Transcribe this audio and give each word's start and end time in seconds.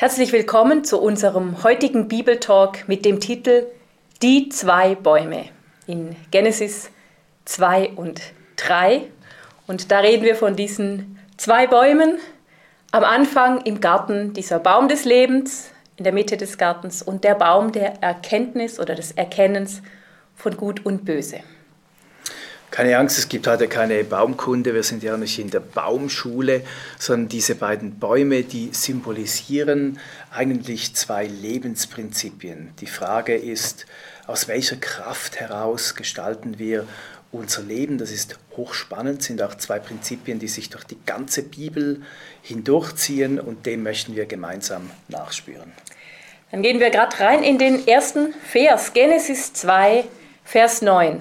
Herzlich 0.00 0.30
willkommen 0.30 0.84
zu 0.84 1.00
unserem 1.00 1.64
heutigen 1.64 2.06
Bibeltalk 2.06 2.86
mit 2.86 3.04
dem 3.04 3.18
Titel 3.18 3.66
Die 4.22 4.48
zwei 4.48 4.94
Bäume 4.94 5.46
in 5.88 6.14
Genesis 6.30 6.90
2 7.46 7.94
und 7.96 8.22
3. 8.58 9.02
Und 9.66 9.90
da 9.90 9.98
reden 9.98 10.22
wir 10.22 10.36
von 10.36 10.54
diesen 10.54 11.18
zwei 11.36 11.66
Bäumen. 11.66 12.20
Am 12.92 13.02
Anfang 13.02 13.62
im 13.62 13.80
Garten 13.80 14.34
dieser 14.34 14.60
Baum 14.60 14.86
des 14.86 15.04
Lebens, 15.04 15.72
in 15.96 16.04
der 16.04 16.12
Mitte 16.12 16.36
des 16.36 16.58
Gartens 16.58 17.02
und 17.02 17.24
der 17.24 17.34
Baum 17.34 17.72
der 17.72 18.00
Erkenntnis 18.00 18.78
oder 18.78 18.94
des 18.94 19.10
Erkennens 19.10 19.82
von 20.36 20.56
Gut 20.56 20.86
und 20.86 21.06
Böse. 21.06 21.40
Keine 22.70 22.98
Angst, 22.98 23.18
es 23.18 23.28
gibt 23.28 23.46
heute 23.46 23.66
keine 23.66 24.04
Baumkunde, 24.04 24.74
wir 24.74 24.82
sind 24.82 25.02
ja 25.02 25.16
nicht 25.16 25.38
in 25.38 25.50
der 25.50 25.60
Baumschule, 25.60 26.62
sondern 26.98 27.28
diese 27.28 27.54
beiden 27.54 27.98
Bäume, 27.98 28.42
die 28.42 28.70
symbolisieren 28.72 29.98
eigentlich 30.30 30.94
zwei 30.94 31.26
Lebensprinzipien. 31.26 32.74
Die 32.80 32.86
Frage 32.86 33.34
ist, 33.34 33.86
aus 34.26 34.48
welcher 34.48 34.76
Kraft 34.76 35.40
heraus 35.40 35.94
gestalten 35.94 36.58
wir 36.58 36.86
unser 37.32 37.62
Leben? 37.62 37.96
Das 37.96 38.10
ist 38.10 38.38
hochspannend, 38.56 39.22
sind 39.22 39.40
auch 39.40 39.54
zwei 39.54 39.78
Prinzipien, 39.78 40.38
die 40.38 40.48
sich 40.48 40.68
durch 40.68 40.84
die 40.84 40.98
ganze 41.06 41.42
Bibel 41.42 42.02
hindurchziehen 42.42 43.40
und 43.40 43.64
dem 43.64 43.82
möchten 43.82 44.14
wir 44.14 44.26
gemeinsam 44.26 44.90
nachspüren. 45.08 45.72
Dann 46.50 46.62
gehen 46.62 46.80
wir 46.80 46.90
gerade 46.90 47.18
rein 47.18 47.42
in 47.42 47.58
den 47.58 47.88
ersten 47.88 48.34
Vers, 48.44 48.92
Genesis 48.92 49.54
2, 49.54 50.04
Vers 50.44 50.82
9. 50.82 51.20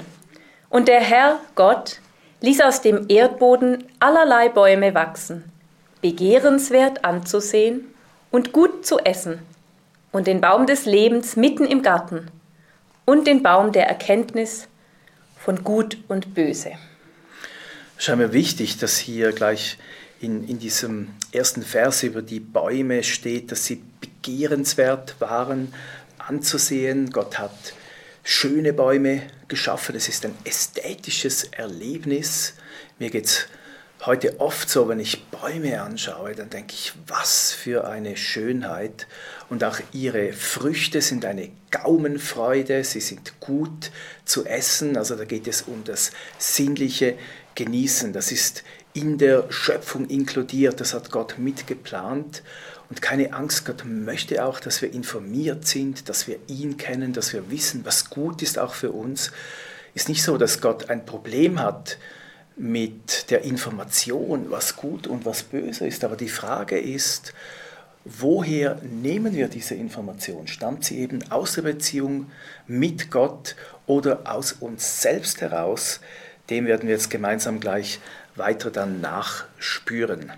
Und 0.69 0.87
der 0.87 1.01
Herr 1.01 1.39
Gott 1.55 1.99
ließ 2.41 2.61
aus 2.61 2.81
dem 2.81 3.05
Erdboden 3.09 3.85
allerlei 3.99 4.49
Bäume 4.49 4.93
wachsen, 4.93 5.43
begehrenswert 6.01 7.03
anzusehen 7.03 7.85
und 8.31 8.53
gut 8.53 8.85
zu 8.85 8.99
essen, 8.99 9.39
und 10.11 10.27
den 10.27 10.41
Baum 10.41 10.65
des 10.65 10.85
Lebens 10.85 11.35
mitten 11.35 11.65
im 11.65 11.81
Garten 11.81 12.31
und 13.05 13.27
den 13.27 13.43
Baum 13.43 13.71
der 13.71 13.87
Erkenntnis 13.87 14.67
von 15.37 15.63
Gut 15.63 15.97
und 16.07 16.33
Böse. 16.33 16.71
Ist 17.97 18.09
mir 18.09 18.33
wichtig, 18.33 18.77
dass 18.77 18.97
hier 18.97 19.31
gleich 19.31 19.77
in, 20.19 20.47
in 20.47 20.59
diesem 20.59 21.09
ersten 21.31 21.61
Vers 21.61 22.03
über 22.03 22.21
die 22.21 22.39
Bäume 22.39 23.03
steht, 23.03 23.51
dass 23.51 23.65
sie 23.65 23.81
begehrenswert 24.01 25.15
waren 25.19 25.73
anzusehen. 26.17 27.11
Gott 27.11 27.39
hat 27.39 27.73
schöne 28.27 28.73
Bäume 28.73 29.21
geschaffen. 29.47 29.95
Es 29.95 30.09
ist 30.09 30.25
ein 30.25 30.35
ästhetisches 30.43 31.45
Erlebnis. 31.45 32.55
Mir 32.99 33.09
geht 33.09 33.25
es 33.25 33.47
heute 34.05 34.41
oft 34.41 34.69
so, 34.69 34.89
wenn 34.89 34.99
ich 34.99 35.23
Bäume 35.27 35.81
anschaue, 35.81 36.35
dann 36.35 36.49
denke 36.49 36.73
ich, 36.73 36.91
was 37.07 37.53
für 37.53 37.87
eine 37.87 38.17
Schönheit. 38.17 39.07
Und 39.49 39.63
auch 39.63 39.79
ihre 39.93 40.33
Früchte 40.33 40.99
sind 40.99 41.23
eine 41.23 41.49
Gaumenfreude, 41.71 42.83
sie 42.83 42.99
sind 42.99 43.39
gut 43.39 43.91
zu 44.25 44.45
essen. 44.45 44.97
Also 44.97 45.15
da 45.15 45.23
geht 45.23 45.47
es 45.47 45.61
um 45.61 45.85
das 45.85 46.11
sinnliche 46.37 47.17
Genießen. 47.55 48.11
Das 48.11 48.33
ist 48.33 48.65
in 48.91 49.17
der 49.17 49.49
Schöpfung 49.53 50.09
inkludiert, 50.09 50.81
das 50.81 50.93
hat 50.93 51.11
Gott 51.11 51.35
mitgeplant. 51.37 52.43
Und 52.89 53.01
keine 53.01 53.33
Angst, 53.33 53.65
Gott 53.65 53.83
möchte 53.85 54.45
auch, 54.45 54.59
dass 54.59 54.81
wir 54.81 54.93
informiert 54.93 55.67
sind, 55.67 56.07
dass 56.07 56.27
wir 56.27 56.37
ihn 56.47 56.77
kennen, 56.77 57.13
dass 57.13 57.33
wir 57.33 57.49
wissen, 57.51 57.83
was 57.83 58.09
gut 58.09 58.41
ist 58.41 58.57
auch 58.57 58.73
für 58.73 58.91
uns. 58.91 59.31
Ist 59.93 60.09
nicht 60.09 60.23
so, 60.23 60.37
dass 60.37 60.61
Gott 60.61 60.89
ein 60.89 61.05
Problem 61.05 61.59
hat 61.59 61.97
mit 62.55 63.29
der 63.29 63.43
Information, 63.43 64.49
was 64.49 64.75
gut 64.75 65.05
und 65.05 65.25
was 65.25 65.43
böse 65.43 65.85
ist, 65.85 66.03
aber 66.03 66.15
die 66.15 66.29
Frage 66.29 66.79
ist, 66.79 67.33
woher 68.05 68.79
nehmen 68.81 69.35
wir 69.35 69.47
diese 69.47 69.75
Information? 69.75 70.47
Stammt 70.47 70.85
sie 70.85 70.99
eben 70.99 71.29
aus 71.29 71.53
der 71.53 71.63
Beziehung 71.63 72.31
mit 72.67 73.11
Gott 73.11 73.55
oder 73.85 74.31
aus 74.31 74.53
uns 74.53 75.01
selbst 75.01 75.41
heraus? 75.41 75.99
Dem 76.49 76.65
werden 76.65 76.87
wir 76.87 76.95
jetzt 76.95 77.09
gemeinsam 77.09 77.59
gleich 77.59 77.99
weiter 78.35 78.71
dann 78.71 79.01
nachspüren. 79.01 80.31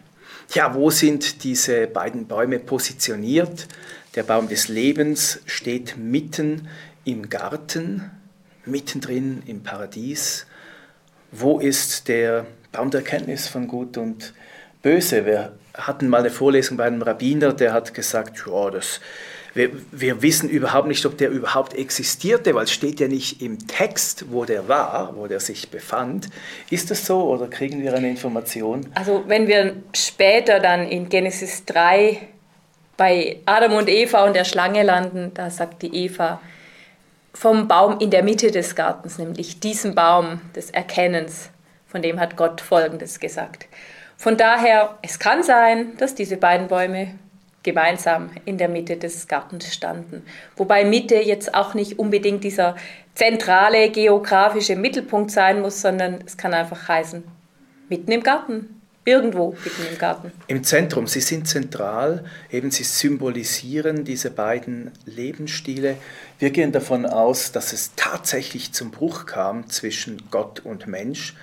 Ja, 0.51 0.73
wo 0.73 0.89
sind 0.89 1.43
diese 1.43 1.85
beiden 1.85 2.25
Bäume 2.25 2.57
positioniert? 2.57 3.67
Der 4.15 4.23
Baum 4.23 4.49
des 4.49 4.67
Lebens 4.67 5.41
steht 5.45 5.95
mitten 5.95 6.67
im 7.05 7.29
Garten, 7.29 8.09
mittendrin 8.65 9.43
im 9.45 9.61
Paradies. 9.61 10.47
Wo 11.31 11.59
ist 11.59 12.07
der 12.07 12.47
Baum 12.71 12.89
der 12.89 13.03
Kenntnis 13.03 13.47
von 13.47 13.67
Gut 13.67 13.95
und 13.97 14.33
Böse? 14.81 15.27
Wir 15.27 15.53
hatten 15.75 16.07
mal 16.09 16.21
eine 16.21 16.31
Vorlesung 16.31 16.77
bei 16.77 16.85
einem 16.85 17.03
Rabbiner, 17.03 17.53
der 17.53 17.71
hat 17.71 17.93
gesagt, 17.93 18.43
ja, 18.47 18.71
das 18.71 19.01
wir, 19.53 19.71
wir, 19.91 20.21
wissen 20.21 20.49
überhaupt 20.49 20.87
nicht, 20.87 21.05
ob 21.05 21.17
der 21.17 21.29
überhaupt 21.29 21.73
existierte, 21.73 22.53
weil 22.55 22.65
es 22.65 22.71
steht 22.71 22.99
ja 22.99 23.07
nicht 23.07 23.41
im 23.41 23.67
Text, 23.67 24.25
wo 24.31 24.45
der 24.45 24.67
war, 24.67 25.15
wo 25.15 25.27
der 25.27 25.39
sich 25.39 25.69
befand. 25.69 26.29
Ist 26.69 26.91
das 26.91 27.05
so 27.05 27.23
oder 27.23 27.47
kriegen 27.47 27.81
wir 27.81 27.93
eine 27.93 28.09
Information? 28.09 28.85
Also 28.95 29.23
wenn 29.27 29.47
wir 29.47 29.75
später 29.93 30.59
dann 30.59 30.87
in 30.87 31.09
Genesis 31.09 31.65
3 31.65 32.19
bei 32.97 33.37
Adam 33.45 33.73
und 33.73 33.89
Eva 33.89 34.25
und 34.25 34.35
der 34.35 34.45
Schlange 34.45 34.83
landen, 34.83 35.31
da 35.33 35.49
sagt 35.49 35.81
die 35.81 36.05
Eva 36.05 36.39
vom 37.33 37.67
Baum 37.67 37.99
in 37.99 38.11
der 38.11 38.23
Mitte 38.23 38.51
des 38.51 38.75
Gartens, 38.75 39.17
nämlich 39.17 39.59
diesem 39.59 39.95
Baum 39.95 40.41
des 40.55 40.71
Erkennens, 40.71 41.49
von 41.87 42.01
dem 42.01 42.19
hat 42.19 42.35
Gott 42.35 42.61
Folgendes 42.61 43.19
gesagt. 43.19 43.67
Von 44.17 44.35
daher, 44.35 44.97
es 45.01 45.17
kann 45.17 45.43
sein, 45.43 45.95
dass 45.97 46.13
diese 46.13 46.35
beiden 46.35 46.67
Bäume 46.67 47.15
gemeinsam 47.63 48.29
in 48.45 48.57
der 48.57 48.69
Mitte 48.69 48.97
des 48.97 49.27
Gartens 49.27 49.73
standen. 49.73 50.23
Wobei 50.55 50.85
Mitte 50.85 51.15
jetzt 51.15 51.53
auch 51.53 51.73
nicht 51.73 51.99
unbedingt 51.99 52.43
dieser 52.43 52.75
zentrale 53.15 53.89
geografische 53.91 54.75
Mittelpunkt 54.75 55.31
sein 55.31 55.61
muss, 55.61 55.81
sondern 55.81 56.19
es 56.25 56.37
kann 56.37 56.53
einfach 56.53 56.87
heißen, 56.87 57.23
mitten 57.89 58.11
im 58.11 58.23
Garten, 58.23 58.81
irgendwo 59.03 59.51
mitten 59.51 59.85
im 59.91 59.97
Garten. 59.97 60.31
Im 60.47 60.63
Zentrum, 60.63 61.05
sie 61.07 61.19
sind 61.19 61.47
zentral, 61.47 62.23
eben 62.49 62.71
sie 62.71 62.83
symbolisieren 62.83 64.05
diese 64.05 64.31
beiden 64.31 64.91
Lebensstile. 65.05 65.97
Wir 66.37 66.51
gehen 66.51 66.71
davon 66.71 67.05
aus, 67.05 67.51
dass 67.51 67.73
es 67.73 67.91
tatsächlich 67.95 68.71
zum 68.71 68.91
Bruch 68.91 69.25
kam 69.25 69.69
zwischen 69.69 70.23
Gott 70.31 70.61
und 70.61 70.87
Mensch, 70.87 71.35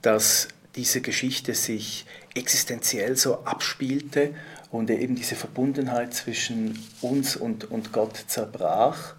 dass 0.00 0.48
diese 0.76 1.00
Geschichte 1.00 1.54
sich 1.54 2.06
existenziell 2.34 3.16
so 3.16 3.44
abspielte 3.44 4.30
und 4.70 4.90
eben 4.90 5.16
diese 5.16 5.34
Verbundenheit 5.34 6.14
zwischen 6.14 6.78
uns 7.00 7.36
und, 7.36 7.70
und 7.70 7.92
Gott 7.92 8.24
zerbrach. 8.26 9.14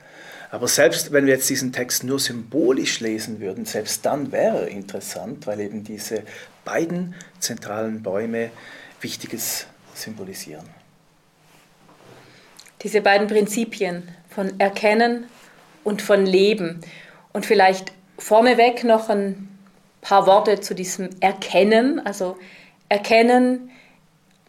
Aber 0.49 0.67
selbst 0.67 1.11
wenn 1.13 1.25
wir 1.25 1.33
jetzt 1.33 1.49
diesen 1.49 1.71
Text 1.71 2.03
nur 2.03 2.19
symbolisch 2.19 2.99
lesen 2.99 3.39
würden, 3.39 3.65
selbst 3.65 4.05
dann 4.05 4.31
wäre 4.31 4.63
er 4.63 4.67
interessant, 4.67 5.47
weil 5.47 5.61
eben 5.61 5.83
diese 5.83 6.23
beiden 6.65 7.15
zentralen 7.39 8.03
Bäume 8.03 8.51
Wichtiges 8.99 9.65
symbolisieren. 9.93 10.65
Diese 12.81 13.01
beiden 13.01 13.27
Prinzipien 13.27 14.09
von 14.29 14.59
Erkennen 14.59 15.25
und 15.83 16.01
von 16.01 16.25
Leben. 16.25 16.81
Und 17.33 17.45
vielleicht 17.45 17.91
vorneweg 18.17 18.83
noch 18.83 19.09
ein 19.09 19.47
paar 20.01 20.25
Worte 20.27 20.59
zu 20.59 20.73
diesem 20.73 21.09
Erkennen. 21.19 21.99
Also 22.05 22.37
Erkennen 22.89 23.71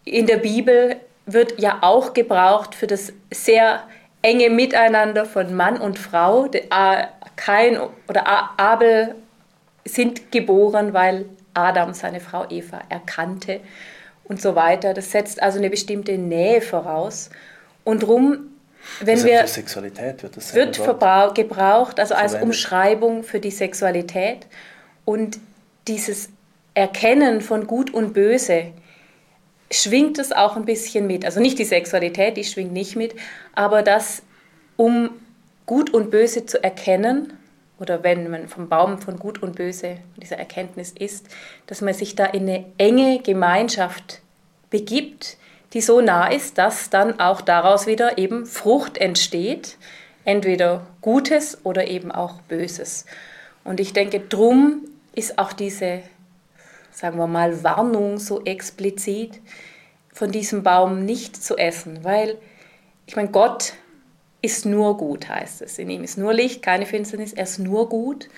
in 0.04 0.26
der 0.26 0.38
Bibel 0.38 0.96
wird 1.26 1.60
ja 1.60 1.78
auch 1.82 2.14
gebraucht 2.14 2.74
für 2.74 2.86
das 2.86 3.12
sehr 3.32 3.84
enge 4.22 4.50
Miteinander 4.50 5.24
von 5.24 5.54
Mann 5.54 5.78
und 5.78 5.98
Frau. 5.98 6.48
Kain 7.36 7.78
oder 8.08 8.26
Abel 8.58 9.14
sind 9.84 10.30
geboren, 10.30 10.92
weil 10.92 11.26
Adam 11.54 11.92
seine 11.94 12.20
Frau 12.20 12.46
Eva 12.48 12.80
erkannte 12.88 13.60
und 14.24 14.40
so 14.40 14.54
weiter. 14.54 14.94
Das 14.94 15.10
setzt 15.10 15.42
also 15.42 15.58
eine 15.58 15.70
bestimmte 15.70 16.16
Nähe 16.18 16.60
voraus. 16.60 17.30
Und 17.84 18.04
drum, 18.04 18.52
wenn 19.00 19.14
also 19.14 19.26
wir 19.26 19.40
für 19.40 19.48
Sexualität 19.48 20.22
wird 20.22 20.36
das 20.36 20.54
wird 20.54 20.76
gebraucht, 21.34 22.00
also 22.00 22.14
als 22.14 22.34
Umschreibung 22.34 23.22
für 23.22 23.40
die 23.40 23.50
Sexualität 23.50 24.46
und 25.04 25.38
dieses 25.88 26.28
Erkennen 26.74 27.40
von 27.40 27.66
Gut 27.66 27.92
und 27.92 28.14
Böse 28.14 28.72
schwingt 29.72 30.18
es 30.18 30.32
auch 30.32 30.56
ein 30.56 30.64
bisschen 30.64 31.06
mit. 31.06 31.24
Also 31.24 31.40
nicht 31.40 31.58
die 31.58 31.64
Sexualität, 31.64 32.36
die 32.36 32.44
schwingt 32.44 32.72
nicht 32.72 32.96
mit, 32.96 33.14
aber 33.54 33.82
das, 33.82 34.22
um 34.76 35.10
Gut 35.66 35.90
und 35.90 36.10
Böse 36.10 36.44
zu 36.44 36.62
erkennen, 36.62 37.32
oder 37.78 38.04
wenn 38.04 38.30
man 38.30 38.48
vom 38.48 38.68
Baum 38.68 38.98
von 38.98 39.18
Gut 39.18 39.42
und 39.42 39.56
Böse 39.56 39.96
dieser 40.16 40.36
Erkenntnis 40.36 40.92
ist, 40.92 41.26
dass 41.66 41.80
man 41.80 41.94
sich 41.94 42.14
da 42.14 42.26
in 42.26 42.42
eine 42.42 42.64
enge 42.78 43.20
Gemeinschaft 43.20 44.20
begibt, 44.70 45.36
die 45.72 45.80
so 45.80 46.00
nah 46.00 46.28
ist, 46.28 46.58
dass 46.58 46.90
dann 46.90 47.18
auch 47.18 47.40
daraus 47.40 47.86
wieder 47.86 48.18
eben 48.18 48.46
Frucht 48.46 48.98
entsteht, 48.98 49.78
entweder 50.24 50.86
Gutes 51.00 51.58
oder 51.64 51.88
eben 51.88 52.12
auch 52.12 52.40
Böses. 52.42 53.06
Und 53.64 53.80
ich 53.80 53.92
denke, 53.92 54.20
drum 54.20 54.82
ist 55.14 55.38
auch 55.38 55.52
diese 55.52 56.02
sagen 56.92 57.18
wir 57.18 57.26
mal, 57.26 57.64
Warnung 57.64 58.18
so 58.18 58.44
explizit, 58.44 59.40
von 60.12 60.30
diesem 60.30 60.62
Baum 60.62 61.04
nicht 61.04 61.42
zu 61.42 61.56
essen, 61.56 62.04
weil 62.04 62.38
ich 63.06 63.16
meine, 63.16 63.30
Gott 63.30 63.72
ist 64.42 64.66
nur 64.66 64.96
gut, 64.96 65.28
heißt 65.28 65.62
es. 65.62 65.78
In 65.78 65.88
ihm 65.90 66.04
ist 66.04 66.18
nur 66.18 66.34
Licht, 66.34 66.62
keine 66.62 66.86
Finsternis, 66.86 67.32
er 67.32 67.44
ist 67.44 67.58
nur 67.58 67.88
gut. 67.88 68.28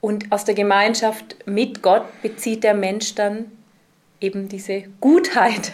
Und 0.00 0.30
aus 0.32 0.44
der 0.44 0.54
Gemeinschaft 0.54 1.36
mit 1.46 1.82
Gott 1.82 2.04
bezieht 2.22 2.64
der 2.64 2.74
Mensch 2.74 3.14
dann 3.14 3.50
eben 4.20 4.48
diese 4.48 4.82
Gutheit 5.00 5.72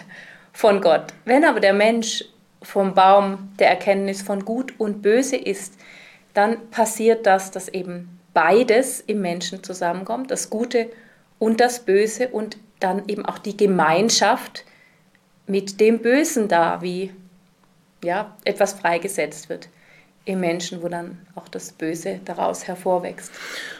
von 0.53 0.81
Gott. 0.81 1.13
Wenn 1.25 1.43
aber 1.43 1.59
der 1.59 1.73
Mensch 1.73 2.25
vom 2.61 2.93
Baum 2.93 3.49
der 3.57 3.69
Erkenntnis 3.69 4.21
von 4.21 4.45
Gut 4.45 4.73
und 4.77 5.01
Böse 5.01 5.35
ist, 5.35 5.73
dann 6.33 6.69
passiert 6.69 7.25
das, 7.25 7.51
dass 7.51 7.69
eben 7.69 8.19
beides 8.33 9.01
im 9.01 9.21
Menschen 9.21 9.63
zusammenkommt, 9.63 10.29
das 10.31 10.49
Gute 10.49 10.83
und 10.83 10.93
das 11.39 11.79
Böse 11.85 12.29
und 12.29 12.57
dann 12.79 13.07
eben 13.07 13.25
auch 13.25 13.37
die 13.37 13.57
Gemeinschaft 13.57 14.65
mit 15.47 15.79
dem 15.79 15.99
Bösen 15.99 16.47
da, 16.47 16.81
wie 16.81 17.11
ja, 18.03 18.37
etwas 18.45 18.73
freigesetzt 18.73 19.49
wird 19.49 19.69
im 20.25 20.41
Menschen, 20.41 20.83
wo 20.83 20.89
dann 20.89 21.17
auch 21.33 21.47
das 21.47 21.71
Böse 21.71 22.19
daraus 22.23 22.67
hervorwächst. 22.67 23.31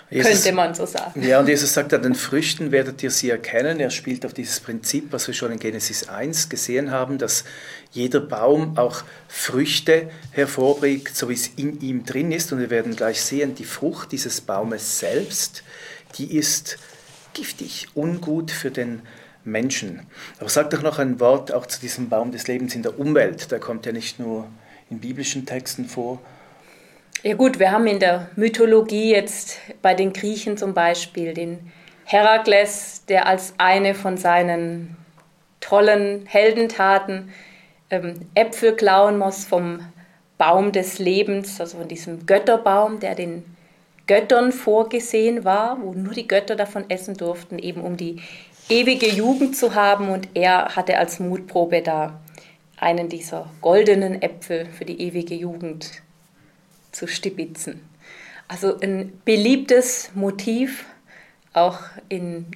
Jesus, 0.10 0.32
könnte 0.32 0.52
man 0.54 0.74
so 0.74 0.88
sagen. 0.88 1.22
Ja, 1.22 1.40
und 1.40 1.48
Jesus 1.48 1.72
sagt, 1.72 1.94
an 1.94 2.02
den 2.02 2.16
Früchten 2.16 2.72
werdet 2.72 3.04
ihr 3.04 3.12
sie 3.12 3.30
erkennen. 3.30 3.80
Er 3.80 3.92
spielt 3.92 4.26
auf 4.26 4.34
dieses 4.34 4.60
Prinzip, 4.60 5.12
was 5.12 5.28
wir 5.28 5.36
schon 5.36 5.52
in 5.52 5.60
Genesis 5.60 6.10
1 6.10 6.50
gesehen 6.50 6.90
haben, 6.90 7.20
dass 7.20 7.44
jeder 7.92 8.20
Baum 8.20 8.78
auch 8.80 9.04
Früchte 9.28 10.10
hervorbringt, 10.32 11.16
so 11.16 11.30
wie 11.30 11.34
es 11.34 11.52
in 11.56 11.80
ihm 11.82 12.04
drin 12.06 12.32
ist. 12.32 12.52
Und 12.52 12.60
wir 12.60 12.72
werden 12.72 12.96
gleich 12.96 13.22
sehen, 13.22 13.54
die 13.54 13.66
Frucht 13.66 14.12
dieses 14.12 14.42
Baumes 14.42 15.00
selbst, 15.00 15.64
die 16.18 16.36
ist 16.36 16.80
giftig, 17.40 17.88
ungut 17.96 18.52
für 18.52 18.72
den 18.72 19.02
Menschen. 19.44 20.02
Aber 20.40 20.50
sag 20.50 20.70
doch 20.72 20.82
noch 20.82 21.00
ein 21.00 21.20
Wort 21.20 21.54
auch 21.54 21.66
zu 21.66 21.80
diesem 21.80 22.10
Baum 22.10 22.32
des 22.32 22.48
Lebens 22.48 22.76
in 22.76 22.84
der 22.84 23.00
Umwelt. 23.00 23.52
Der 23.52 23.60
kommt 23.60 23.86
ja 23.86 23.92
nicht 23.92 24.20
nur 24.20 24.48
in 24.90 25.00
biblischen 25.00 25.46
Texten 25.46 25.86
vor, 25.86 26.20
ja 27.22 27.36
gut, 27.36 27.60
wir 27.60 27.72
haben 27.72 27.86
in 27.86 28.00
der 28.00 28.30
Mythologie 28.38 29.12
jetzt 29.12 29.58
bei 29.82 29.94
den 29.94 30.14
Griechen 30.14 30.56
zum 30.56 30.74
Beispiel 30.74 31.34
den 31.34 31.70
Herakles, 32.06 33.04
der 33.10 33.28
als 33.28 33.56
eine 33.58 33.94
von 33.94 34.16
seinen 34.16 34.96
tollen 35.60 36.26
Heldentaten 36.28 37.30
ähm, 37.90 38.22
Äpfel 38.36 38.74
klauen 38.74 39.18
muss 39.18 39.44
vom 39.44 39.82
Baum 40.38 40.72
des 40.72 40.98
Lebens, 40.98 41.60
also 41.60 41.80
von 41.80 41.90
diesem 41.90 42.26
Götterbaum, 42.26 43.02
der 43.02 43.16
den 43.16 43.44
Göttern 44.10 44.52
vorgesehen 44.52 45.46
war, 45.46 45.80
wo 45.84 45.94
nur 45.94 46.14
die 46.14 46.28
Götter 46.28 46.56
davon 46.56 46.90
essen 46.90 47.14
durften, 47.16 47.60
eben 47.60 47.82
um 47.82 47.96
die 47.96 48.20
ewige 48.68 49.08
Jugend 49.08 49.56
zu 49.56 49.76
haben. 49.76 50.10
Und 50.10 50.30
er 50.34 50.76
hatte 50.76 50.98
als 50.98 51.20
Mutprobe 51.20 51.84
da 51.84 52.20
einen 52.78 53.08
dieser 53.08 53.52
goldenen 53.62 54.20
Äpfel 54.20 54.66
für 54.66 54.84
die 54.84 55.00
ewige 55.00 55.36
Jugend 55.36 56.02
zu 56.92 57.06
stibitzen. 57.06 57.88
Also 58.48 58.80
ein 58.80 59.14
beliebtes 59.26 60.10
Motiv 60.16 60.88
auch 61.54 61.78
in, 62.08 62.48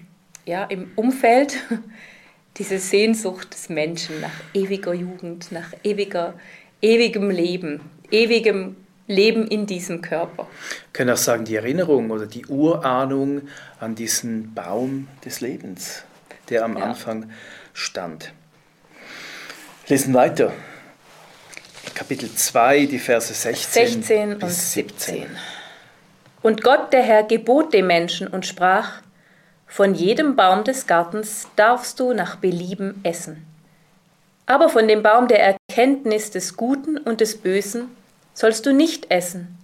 ja, 0.46 0.64
im 0.64 0.92
Umfeld, 0.96 1.58
diese 2.58 2.80
Sehnsucht 2.80 3.54
des 3.54 3.70
Menschen 3.70 4.22
nach 4.22 4.42
ewiger 4.56 4.96
Jugend, 4.96 5.52
nach 5.52 5.72
ewiger, 5.84 6.34
ewigem 6.82 7.30
Leben, 7.30 7.82
ewigem 8.10 8.76
Leben 9.08 9.48
in 9.48 9.66
diesem 9.66 10.02
Körper. 10.02 10.44
Wir 10.44 10.94
können 10.94 11.10
auch 11.12 11.18
sagen, 11.18 11.46
die 11.46 11.56
Erinnerung 11.56 12.12
oder 12.12 12.26
die 12.26 12.46
Urahnung 12.46 13.44
an 13.80 13.96
diesen 13.96 14.54
Baum 14.54 15.08
des 15.26 15.42
Lebens, 15.42 16.04
der 16.50 16.64
am 16.64 16.78
ja. 16.78 16.86
Anfang 16.86 17.32
stand. 17.74 18.32
Lesen 19.88 20.14
weiter. 20.14 20.54
Kapitel 21.94 22.34
2, 22.34 22.86
die 22.86 23.00
Verse 23.00 23.34
16, 23.34 24.04
16 24.04 24.34
und 24.36 24.50
17. 24.50 25.28
Und 26.42 26.64
Gott, 26.64 26.92
der 26.94 27.04
Herr, 27.04 27.24
gebot 27.24 27.74
dem 27.74 27.88
Menschen 27.88 28.28
und 28.28 28.46
sprach, 28.46 29.02
von 29.68 29.96
jedem 29.96 30.36
Baum 30.36 30.64
des 30.64 30.88
Gartens 30.88 31.48
darfst 31.56 32.00
du 32.00 32.14
nach 32.14 32.36
Belieben 32.38 33.00
essen. 33.04 33.46
Aber 34.46 34.70
von 34.70 34.88
dem 34.88 35.04
Baum 35.04 35.28
der 35.28 35.58
Erkenntnis 35.70 36.32
des 36.32 36.58
Guten 36.58 36.98
und 36.98 37.22
des 37.22 37.38
Bösen 37.38 37.90
sollst 38.34 38.66
du 38.66 38.74
nicht 38.74 39.12
essen. 39.12 39.58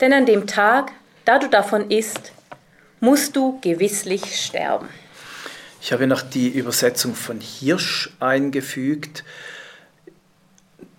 Denn 0.00 0.12
an 0.12 0.26
dem 0.26 0.46
Tag, 0.46 0.92
da 1.24 1.38
du 1.38 1.48
davon 1.48 1.90
isst, 1.90 2.32
musst 3.00 3.34
du 3.36 3.58
gewisslich 3.60 4.36
sterben. 4.36 4.88
Ich 5.82 5.92
habe 5.92 6.06
noch 6.06 6.22
die 6.22 6.48
Übersetzung 6.48 7.14
von 7.14 7.40
Hirsch 7.40 8.10
eingefügt. 8.20 9.24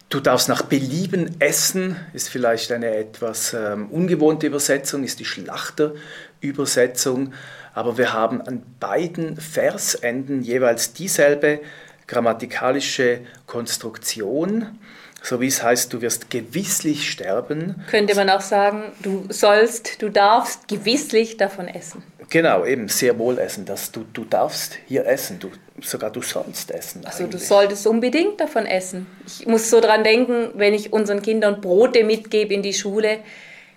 Du 0.10 0.20
darfst 0.20 0.50
nach 0.50 0.64
Belieben 0.64 1.40
essen, 1.40 1.96
ist 2.14 2.30
vielleicht 2.30 2.72
eine 2.72 2.96
etwas 2.96 3.54
ähm, 3.54 3.90
ungewohnte 3.90 4.48
Übersetzung, 4.48 5.04
ist 5.04 5.20
die 5.20 5.26
Schlachterübersetzung, 5.26 7.34
aber 7.74 7.98
wir 7.98 8.12
haben 8.12 8.42
an 8.42 8.64
beiden 8.80 9.38
Versenden 9.38 10.42
jeweils 10.42 10.92
dieselbe 10.94 11.62
grammatikalische 12.08 13.22
Konstruktion, 13.46 14.80
so 15.24 15.40
wie 15.40 15.48
es 15.48 15.62
heißt, 15.62 15.94
du 15.94 16.02
wirst 16.02 16.30
gewisslich 16.30 17.10
sterben. 17.10 17.76
Könnte 17.90 18.16
man 18.16 18.30
auch 18.30 18.42
sagen, 18.42 18.84
du 19.04 19.26
sollst, 19.30 20.02
du 20.02 20.10
darfst 20.10 20.68
gewisslich 20.68 21.38
davon 21.38 21.68
essen. 21.68 22.04
Genau, 22.32 22.66
eben 22.66 22.88
sehr 22.88 23.20
wohl 23.20 23.38
essen. 23.38 23.66
Dass 23.66 23.92
du, 23.92 24.04
du 24.14 24.24
darfst 24.24 24.78
hier 24.88 25.06
essen, 25.06 25.40
du, 25.40 25.52
sogar 25.82 26.10
du 26.10 26.22
sollst 26.22 26.72
essen. 26.72 27.06
Also 27.06 27.24
eigentlich. 27.24 27.42
du 27.42 27.48
solltest 27.48 27.86
unbedingt 27.86 28.40
davon 28.40 28.66
essen. 28.66 29.06
Ich 29.28 29.46
muss 29.46 29.70
so 29.70 29.80
dran 29.80 30.04
denken, 30.04 30.50
wenn 30.56 30.74
ich 30.74 30.92
unseren 30.92 31.22
Kindern 31.22 31.62
Brote 31.62 32.04
mitgebe 32.04 32.54
in 32.54 32.64
die 32.64 32.74
Schule, 32.74 33.20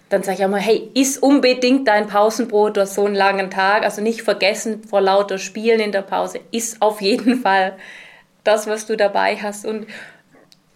dann 0.08 0.23
sage 0.23 0.38
ich 0.38 0.44
auch 0.44 0.50
mal, 0.50 0.61
hey, 0.61 0.91
iss 0.94 1.19
unbedingt 1.19 1.88
dein 1.88 2.06
Pausenbrot, 2.06 2.76
du 2.76 2.82
hast 2.82 2.94
so 2.94 3.05
einen 3.05 3.17
langen 3.17 3.50
Tag. 3.50 3.82
Also 3.82 4.00
nicht 4.00 4.23
vergessen 4.23 4.82
vor 4.85 5.00
lauter 5.00 5.38
Spielen 5.38 5.81
in 5.81 5.93
der 5.93 6.02
Pause, 6.02 6.41
iss 6.52 6.76
auf 6.81 7.02
jeden 7.02 7.43
Fall 7.43 7.76
das, 8.44 8.67
was 8.67 8.87
du 8.87 8.96
dabei 8.96 9.37
hast. 9.37 9.67
Und 9.67 9.87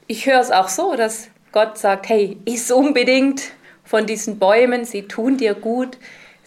ich 0.08 0.26
höre 0.26 0.40
es 0.40 0.50
auch 0.50 0.69
so, 0.69 0.96
dass 0.96 1.28
Gott 1.52 1.78
sagt, 1.78 2.08
hey, 2.08 2.38
iss 2.44 2.72
unbedingt 2.72 3.52
von 3.84 4.06
diesen 4.06 4.38
Bäumen, 4.38 4.84
sie 4.84 5.03
tun 5.03 5.38
dir 5.38 5.55
gut 5.55 5.98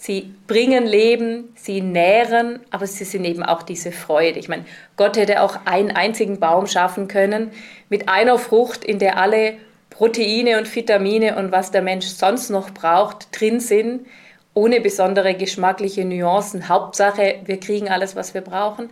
Sie 0.03 0.33
bringen 0.47 0.87
Leben, 0.87 1.53
sie 1.53 1.79
nähren, 1.79 2.61
aber 2.71 2.87
sie 2.87 3.03
sind 3.03 3.23
eben 3.23 3.43
auch 3.43 3.61
diese 3.61 3.91
Freude. 3.91 4.39
Ich 4.39 4.49
meine, 4.49 4.65
Gott 4.97 5.15
hätte 5.15 5.43
auch 5.43 5.59
einen 5.65 5.91
einzigen 5.91 6.39
Baum 6.39 6.65
schaffen 6.65 7.07
können 7.07 7.51
mit 7.87 8.09
einer 8.09 8.39
Frucht, 8.39 8.83
in 8.83 8.97
der 8.97 9.17
alle 9.17 9.57
Proteine 9.91 10.57
und 10.57 10.75
Vitamine 10.75 11.37
und 11.37 11.51
was 11.51 11.69
der 11.69 11.83
Mensch 11.83 12.07
sonst 12.07 12.49
noch 12.49 12.71
braucht, 12.71 13.27
drin 13.39 13.59
sind, 13.59 14.07
ohne 14.55 14.81
besondere 14.81 15.35
geschmackliche 15.35 16.03
Nuancen. 16.03 16.67
Hauptsache, 16.67 17.35
wir 17.45 17.59
kriegen 17.59 17.87
alles, 17.87 18.15
was 18.15 18.33
wir 18.33 18.41
brauchen. 18.41 18.89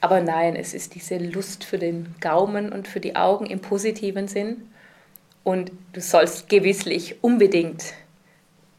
Aber 0.00 0.20
nein, 0.20 0.56
es 0.56 0.72
ist 0.74 0.94
diese 0.94 1.18
Lust 1.18 1.64
für 1.64 1.78
den 1.78 2.14
Gaumen 2.20 2.72
und 2.72 2.88
für 2.88 3.00
die 3.00 3.16
Augen 3.16 3.46
im 3.46 3.60
positiven 3.60 4.28
Sinn. 4.28 4.62
Und 5.44 5.72
du 5.92 6.00
sollst 6.00 6.48
gewisslich 6.48 7.16
unbedingt 7.22 7.94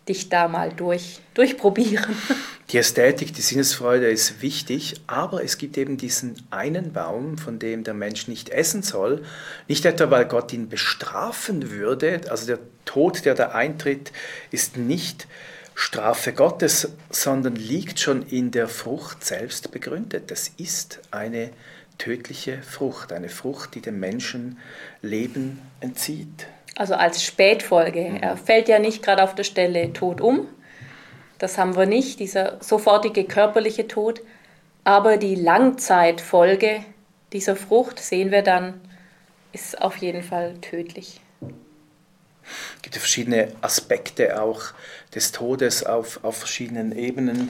dich 0.07 0.29
da 0.29 0.47
mal 0.47 0.71
durch, 0.71 1.19
durchprobieren. 1.33 2.15
Die 2.71 2.77
Ästhetik, 2.77 3.33
die 3.33 3.41
Sinnesfreude 3.41 4.09
ist 4.09 4.41
wichtig, 4.41 5.01
aber 5.05 5.43
es 5.43 5.57
gibt 5.57 5.77
eben 5.77 5.97
diesen 5.97 6.35
einen 6.51 6.93
Baum, 6.93 7.37
von 7.37 7.59
dem 7.59 7.83
der 7.83 7.93
Mensch 7.93 8.29
nicht 8.29 8.47
essen 8.47 8.81
soll. 8.81 9.25
Nicht 9.67 9.83
etwa, 9.83 10.09
weil 10.09 10.25
Gott 10.25 10.53
ihn 10.53 10.69
bestrafen 10.69 11.69
würde, 11.71 12.21
also 12.29 12.47
der 12.47 12.59
Tod, 12.85 13.25
der 13.25 13.35
da 13.35 13.49
eintritt, 13.49 14.13
ist 14.51 14.77
nicht 14.77 15.27
Strafe 15.81 16.31
Gottes, 16.31 16.89
sondern 17.09 17.55
liegt 17.55 17.99
schon 17.99 18.21
in 18.21 18.51
der 18.51 18.67
Frucht 18.67 19.25
selbst 19.25 19.71
begründet. 19.71 20.29
Das 20.29 20.47
ist 20.57 20.99
eine 21.09 21.49
tödliche 21.97 22.61
Frucht, 22.61 23.11
eine 23.11 23.29
Frucht, 23.29 23.73
die 23.73 23.81
dem 23.81 23.99
Menschen 23.99 24.59
Leben 25.01 25.59
entzieht. 25.79 26.45
Also 26.75 26.93
als 26.93 27.23
Spätfolge. 27.23 28.11
Mhm. 28.11 28.17
Er 28.17 28.37
fällt 28.37 28.69
ja 28.69 28.77
nicht 28.77 29.01
gerade 29.01 29.23
auf 29.23 29.33
der 29.33 29.43
Stelle 29.43 29.91
tot 29.91 30.21
um. 30.21 30.47
Das 31.39 31.57
haben 31.57 31.75
wir 31.75 31.87
nicht, 31.87 32.19
dieser 32.19 32.63
sofortige 32.63 33.23
körperliche 33.23 33.87
Tod. 33.87 34.21
Aber 34.83 35.17
die 35.17 35.33
Langzeitfolge 35.33 36.85
dieser 37.33 37.55
Frucht, 37.55 37.97
sehen 37.99 38.29
wir 38.29 38.43
dann, 38.43 38.79
ist 39.51 39.81
auf 39.81 39.97
jeden 39.97 40.21
Fall 40.21 40.53
tödlich. 40.61 41.21
Es 42.77 42.81
gibt 42.81 42.95
ja 42.95 42.99
verschiedene 42.99 43.51
Aspekte 43.61 44.41
auch 44.41 44.61
des 45.13 45.31
Todes 45.31 45.83
auf, 45.85 46.23
auf 46.23 46.37
verschiedenen 46.37 46.95
Ebenen. 46.97 47.49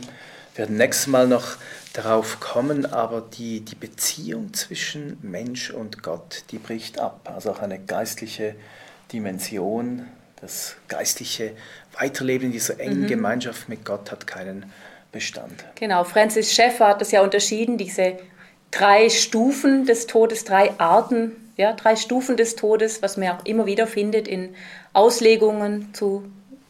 Wir 0.53 0.65
werden 0.65 0.77
nächstes 0.77 1.08
Mal 1.08 1.27
noch 1.27 1.55
darauf 1.93 2.39
kommen, 2.39 2.86
aber 2.86 3.22
die, 3.22 3.62
die 3.62 3.75
Beziehung 3.75 4.53
zwischen 4.53 5.17
Mensch 5.22 5.72
und 5.72 6.03
Gott, 6.03 6.43
die 6.51 6.58
bricht 6.58 7.00
ab. 7.00 7.29
Also 7.34 7.51
auch 7.51 7.60
eine 7.60 7.79
geistliche 7.79 8.55
Dimension, 9.13 10.08
das 10.41 10.75
geistliche 10.88 11.53
Weiterleben 11.98 12.48
in 12.48 12.51
dieser 12.51 12.79
engen 12.79 13.03
mhm. 13.03 13.08
Gemeinschaft 13.08 13.70
mit 13.70 13.86
Gott 13.86 14.12
hat 14.12 14.27
keinen 14.27 14.72
Bestand. 15.12 15.63
Genau, 15.75 16.03
Francis 16.03 16.53
Schäffer 16.53 16.88
hat 16.88 17.01
das 17.01 17.12
ja 17.12 17.22
unterschieden, 17.22 17.77
diese 17.77 18.17
drei 18.71 19.09
Stufen 19.09 19.85
des 19.85 20.07
Todes, 20.07 20.43
drei 20.45 20.71
Arten 20.79 21.35
ja, 21.61 21.73
drei 21.73 21.95
Stufen 21.95 22.37
des 22.37 22.55
Todes, 22.55 23.01
was 23.03 23.17
man 23.17 23.29
auch 23.29 23.45
immer 23.45 23.67
wieder 23.67 23.85
findet 23.85 24.27
in 24.27 24.55
Auslegungen 24.93 25.93
zu, 25.93 26.23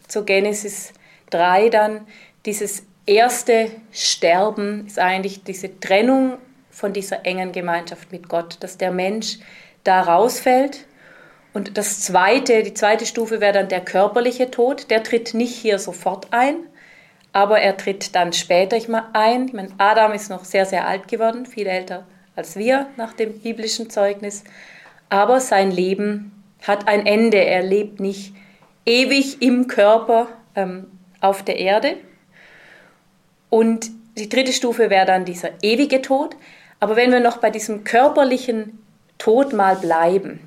zu 0.08 0.26
Genesis 0.26 0.92
3 1.30 1.70
dann. 1.70 2.02
Dieses 2.46 2.84
erste 3.06 3.72
Sterben 3.94 4.86
ist 4.88 5.00
eigentlich 5.00 5.44
diese 5.44 5.80
Trennung 5.80 6.38
von 6.72 6.92
dieser 6.92 7.26
engen 7.26 7.54
Gemeinschaft 7.54 8.12
mit 8.12 8.28
Gott, 8.28 8.58
dass 8.60 8.78
der 8.78 8.92
Mensch 8.92 9.40
da 9.86 10.02
rausfällt. 10.02 10.86
Und 11.54 11.78
das 11.78 12.02
zweite, 12.02 12.64
die 12.64 12.74
zweite 12.74 13.06
Stufe 13.06 13.40
wäre 13.40 13.54
dann 13.54 13.70
der 13.70 13.82
körperliche 13.82 14.52
Tod. 14.52 14.90
Der 14.90 15.04
tritt 15.04 15.34
nicht 15.34 15.56
hier 15.56 15.80
sofort 15.80 16.28
ein, 16.32 16.56
aber 17.34 17.60
er 17.60 17.78
tritt 17.78 18.16
dann 18.16 18.34
später 18.34 18.76
ein. 19.14 19.46
Ich 19.48 19.54
meine, 19.54 19.70
Adam 19.78 20.14
ist 20.14 20.30
noch 20.30 20.46
sehr, 20.46 20.66
sehr 20.66 20.88
alt 20.88 21.08
geworden, 21.08 21.46
viel 21.46 21.68
älter 21.68 22.06
als 22.36 22.56
wir 22.56 22.88
nach 22.98 23.14
dem 23.14 23.40
biblischen 23.40 23.90
Zeugnis. 23.90 24.44
Aber 25.10 25.40
sein 25.40 25.72
Leben 25.72 26.44
hat 26.62 26.88
ein 26.88 27.06
Ende. 27.06 27.38
Er 27.38 27.64
lebt 27.64 28.00
nicht 28.00 28.34
ewig 28.86 29.42
im 29.42 29.68
Körper 29.68 30.28
ähm, 30.56 30.88
auf 31.20 31.44
der 31.44 31.58
Erde. 31.58 31.98
Und 33.50 33.92
die 34.18 34.30
dritte 34.30 34.54
Stufe 34.54 34.90
wäre 34.90 35.06
dann 35.06 35.26
dieser 35.26 35.50
ewige 35.62 36.02
Tod. 36.02 36.36
Aber 36.80 36.96
wenn 36.96 37.12
wir 37.12 37.20
noch 37.20 37.38
bei 37.38 37.50
diesem 37.50 37.84
körperlichen 37.84 38.80
Tod 39.18 39.54
mal 39.54 39.76
bleiben, 39.76 40.40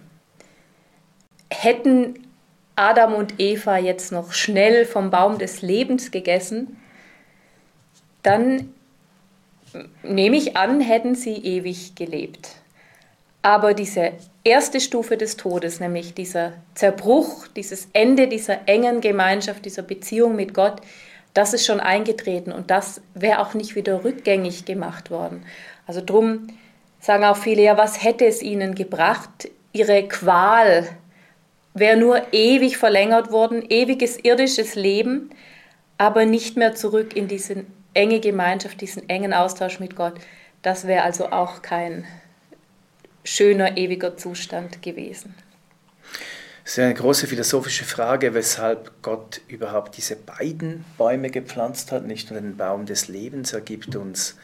hätten 1.51 2.24
Adam 2.77 3.15
und 3.15 3.35
Eva 3.39 3.79
jetzt 3.79 4.13
noch 4.13 4.33
schnell 4.33 4.85
vom 4.85 5.11
Baum 5.11 5.39
des 5.39 5.63
Lebens 5.63 6.11
gegessen, 6.11 6.77
dann 8.23 8.73
nehme 10.03 10.37
ich 10.37 10.57
an, 10.57 10.81
hätten 10.81 11.15
sie 11.15 11.35
ewig 11.35 11.95
gelebt. 11.95 12.57
Aber 13.43 13.75
diese 13.75 14.13
erste 14.43 14.81
Stufe 14.81 15.17
des 15.17 15.37
Todes, 15.37 15.79
nämlich 15.79 16.15
dieser 16.15 16.55
Zerbruch, 16.75 17.47
dieses 17.49 17.89
Ende 17.93 18.27
dieser 18.27 18.67
engen 18.67 19.01
Gemeinschaft, 19.01 19.65
dieser 19.65 19.83
Beziehung 19.83 20.35
mit 20.35 20.55
Gott, 20.55 20.81
das 21.35 21.53
ist 21.53 21.67
schon 21.67 21.81
eingetreten 21.81 22.53
und 22.53 22.71
das 22.71 23.01
wäre 23.15 23.41
auch 23.41 23.55
nicht 23.55 23.75
wieder 23.75 24.05
rückgängig 24.05 24.65
gemacht 24.65 25.11
worden. 25.11 25.45
Also 25.87 26.01
drum 26.01 26.47
sagen 27.01 27.25
auch 27.25 27.37
viele, 27.37 27.63
ja, 27.63 27.77
was 27.77 28.03
hätte 28.03 28.25
es 28.25 28.41
ihnen 28.41 28.75
gebracht? 28.75 29.51
Ihre 29.73 30.07
Qual 30.09 30.89
wäre 31.75 31.97
nur 31.97 32.33
ewig 32.33 32.79
verlängert 32.79 33.31
worden, 33.31 33.65
ewiges 33.69 34.17
irdisches 34.17 34.77
Leben, 34.77 35.31
aber 35.99 36.25
nicht 36.25 36.57
mehr 36.57 36.75
zurück 36.75 37.15
in 37.17 37.29
diese 37.29 37.65
enge 37.93 38.21
Gemeinschaft, 38.21 38.81
diesen 38.81 39.09
engen 39.09 39.33
Austausch 39.33 39.81
mit 39.81 39.97
Gott. 39.97 40.15
Das 40.63 40.87
wäre 40.87 41.03
also 41.03 41.31
auch 41.31 41.63
kein 41.63 42.05
schöner, 43.25 43.77
ewiger 43.77 44.17
Zustand 44.17 44.83
gewesen. 44.83 45.35
Es 46.65 46.73
ist 46.73 46.79
eine 46.79 46.95
große 46.95 47.27
philosophische 47.27 47.85
Frage, 47.85 48.33
weshalb 48.33 49.03
Gott 49.03 49.43
überhaupt 49.49 49.99
diese 49.99 50.17
beiden 50.17 50.85
Bäume 50.97 51.29
gepflanzt 51.29 51.93
hat, 51.93 52.07
nicht 52.07 52.31
nur 52.31 52.41
den 52.41 52.57
Baum 52.57 52.87
des 52.87 53.09
Lebens. 53.09 53.53
Er 53.53 53.61
gibt 53.61 53.97
uns 53.97 54.37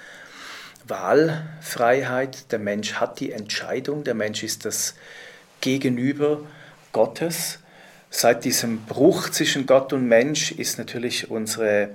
Wahlfreiheit. 0.87 2.53
Der 2.53 2.59
Mensch 2.59 2.95
hat 2.95 3.21
die 3.21 3.33
Entscheidung. 3.33 4.05
Der 4.05 4.15
Mensch 4.15 4.43
ist 4.43 4.67
das 4.67 4.95
Gegenüber 5.63 6.41
Gottes. 6.93 7.59
Seit 8.11 8.45
diesem 8.45 8.85
Bruch 8.85 9.31
zwischen 9.31 9.67
Gott 9.67 9.93
und 9.93 10.07
Mensch 10.09 10.53
ist 10.53 10.79
natürlich 10.79 11.31
unsere, 11.31 11.91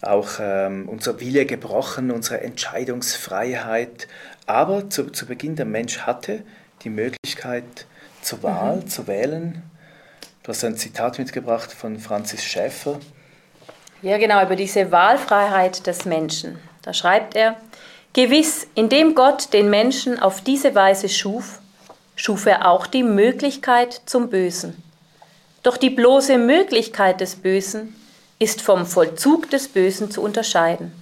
auch 0.00 0.30
ähm, 0.40 0.88
unser 0.88 1.20
Wille 1.20 1.44
gebrochen, 1.44 2.10
unsere 2.10 2.40
Entscheidungsfreiheit. 2.40 4.08
Aber 4.46 4.88
zu, 4.88 5.10
zu 5.10 5.26
Beginn 5.26 5.56
der 5.56 5.66
Mensch 5.66 5.98
hatte 5.98 6.42
die 6.82 6.90
Möglichkeit 6.90 7.86
zur 8.22 8.42
Wahl, 8.42 8.76
mhm. 8.76 8.88
zu 8.88 9.06
wählen. 9.06 9.62
Du 10.42 10.48
hast 10.48 10.64
ein 10.64 10.76
Zitat 10.76 11.18
mitgebracht 11.18 11.72
von 11.72 11.98
Francis 11.98 12.44
Schäfer. 12.44 13.00
Ja, 14.02 14.18
genau, 14.18 14.42
über 14.44 14.56
diese 14.56 14.92
Wahlfreiheit 14.92 15.86
des 15.86 16.04
Menschen. 16.04 16.58
Da 16.82 16.92
schreibt 16.92 17.36
er, 17.36 17.56
Gewiss, 18.12 18.66
indem 18.74 19.14
Gott 19.14 19.52
den 19.52 19.70
Menschen 19.70 20.18
auf 20.18 20.42
diese 20.42 20.74
Weise 20.74 21.08
schuf, 21.08 21.60
schuf 22.16 22.46
er 22.46 22.68
auch 22.68 22.86
die 22.86 23.02
Möglichkeit 23.02 24.02
zum 24.06 24.30
Bösen. 24.30 24.82
Doch 25.62 25.76
die 25.76 25.90
bloße 25.90 26.38
Möglichkeit 26.38 27.20
des 27.20 27.36
Bösen 27.36 27.96
ist 28.38 28.60
vom 28.60 28.86
Vollzug 28.86 29.50
des 29.50 29.68
Bösen 29.68 30.10
zu 30.10 30.22
unterscheiden. 30.22 30.92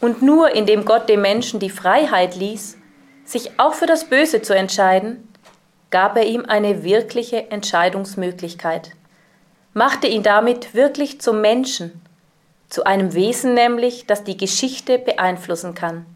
Und 0.00 0.22
nur 0.22 0.54
indem 0.54 0.84
Gott 0.84 1.08
dem 1.08 1.22
Menschen 1.22 1.60
die 1.60 1.70
Freiheit 1.70 2.36
ließ, 2.36 2.76
sich 3.24 3.58
auch 3.58 3.74
für 3.74 3.86
das 3.86 4.04
Böse 4.04 4.42
zu 4.42 4.54
entscheiden, 4.54 5.28
gab 5.90 6.16
er 6.16 6.26
ihm 6.26 6.44
eine 6.46 6.84
wirkliche 6.84 7.50
Entscheidungsmöglichkeit, 7.50 8.92
machte 9.72 10.06
ihn 10.06 10.22
damit 10.22 10.74
wirklich 10.74 11.20
zum 11.20 11.40
Menschen, 11.40 12.00
zu 12.68 12.84
einem 12.84 13.14
Wesen 13.14 13.54
nämlich, 13.54 14.06
das 14.06 14.24
die 14.24 14.36
Geschichte 14.36 14.98
beeinflussen 14.98 15.74
kann. 15.74 16.06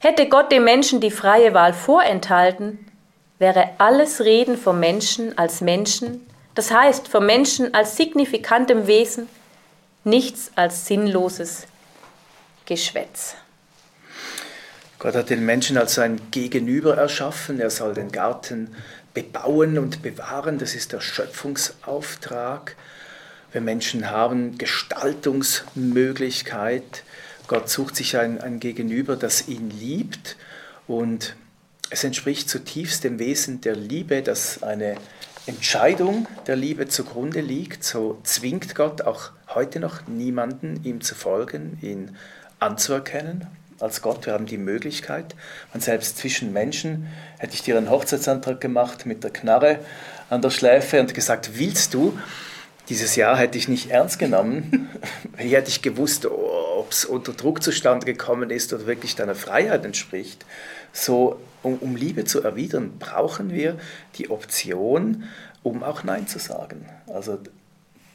Hätte 0.00 0.28
Gott 0.28 0.52
dem 0.52 0.64
Menschen 0.64 1.00
die 1.00 1.10
freie 1.10 1.54
Wahl 1.54 1.72
vorenthalten, 1.72 2.87
wäre 3.38 3.70
alles 3.78 4.20
Reden 4.20 4.56
vom 4.56 4.80
Menschen 4.80 5.36
als 5.38 5.60
Menschen, 5.60 6.26
das 6.54 6.70
heißt 6.70 7.08
vom 7.08 7.26
Menschen 7.26 7.74
als 7.74 7.96
signifikantem 7.96 8.86
Wesen, 8.86 9.28
nichts 10.04 10.50
als 10.56 10.86
sinnloses 10.86 11.66
Geschwätz. 12.66 13.36
Gott 14.98 15.14
hat 15.14 15.30
den 15.30 15.46
Menschen 15.46 15.78
als 15.78 15.94
sein 15.94 16.20
Gegenüber 16.32 16.96
erschaffen. 16.96 17.60
Er 17.60 17.70
soll 17.70 17.94
den 17.94 18.10
Garten 18.10 18.74
bebauen 19.14 19.78
und 19.78 20.02
bewahren. 20.02 20.58
Das 20.58 20.74
ist 20.74 20.92
der 20.92 21.00
Schöpfungsauftrag. 21.00 22.74
Wir 23.52 23.60
Menschen 23.60 24.10
haben 24.10 24.58
Gestaltungsmöglichkeit. 24.58 27.04
Gott 27.46 27.70
sucht 27.70 27.94
sich 27.94 28.16
ein, 28.16 28.40
ein 28.40 28.58
Gegenüber, 28.58 29.14
das 29.14 29.46
ihn 29.46 29.70
liebt. 29.70 30.34
Und 30.88 31.36
es 31.90 32.04
entspricht 32.04 32.48
zutiefst 32.48 33.04
dem 33.04 33.18
Wesen 33.18 33.60
der 33.60 33.74
Liebe, 33.76 34.22
dass 34.22 34.62
eine 34.62 34.96
Entscheidung 35.46 36.26
der 36.46 36.56
Liebe 36.56 36.88
zugrunde 36.88 37.40
liegt. 37.40 37.82
So 37.82 38.20
zwingt 38.22 38.74
Gott 38.74 39.02
auch 39.02 39.30
heute 39.54 39.80
noch 39.80 40.06
niemanden, 40.06 40.80
ihm 40.84 41.00
zu 41.00 41.14
folgen, 41.14 41.78
ihn 41.80 42.16
anzuerkennen 42.58 43.46
als 43.80 44.02
Gott. 44.02 44.26
Wir 44.26 44.34
haben 44.34 44.46
die 44.46 44.58
Möglichkeit. 44.58 45.34
Und 45.72 45.82
selbst 45.82 46.18
zwischen 46.18 46.52
Menschen 46.52 47.08
hätte 47.38 47.54
ich 47.54 47.62
dir 47.62 47.78
einen 47.78 47.90
Hochzeitsantrag 47.90 48.60
gemacht 48.60 49.06
mit 49.06 49.24
der 49.24 49.30
Knarre 49.30 49.78
an 50.28 50.42
der 50.42 50.50
Schläfe 50.50 51.00
und 51.00 51.14
gesagt, 51.14 51.58
willst 51.58 51.94
du? 51.94 52.18
Dieses 52.88 53.16
Jahr 53.16 53.36
hätte 53.36 53.58
ich 53.58 53.68
nicht 53.68 53.90
ernst 53.90 54.18
genommen. 54.18 54.88
Hier 55.38 55.58
hätte 55.58 55.68
ich 55.68 55.82
gewusst, 55.82 56.26
ob 56.26 56.90
es 56.90 57.04
unter 57.04 57.32
Druck 57.32 57.62
zustande 57.62 58.06
gekommen 58.06 58.50
ist 58.50 58.72
oder 58.72 58.86
wirklich 58.86 59.14
deiner 59.14 59.34
Freiheit 59.34 59.84
entspricht. 59.84 60.44
So, 60.92 61.38
um, 61.62 61.74
um 61.78 61.96
Liebe 61.96 62.24
zu 62.24 62.42
erwidern, 62.42 62.98
brauchen 62.98 63.50
wir 63.50 63.78
die 64.16 64.30
Option, 64.30 65.24
um 65.62 65.82
auch 65.82 66.04
Nein 66.04 66.26
zu 66.26 66.38
sagen. 66.38 66.86
Also 67.06 67.38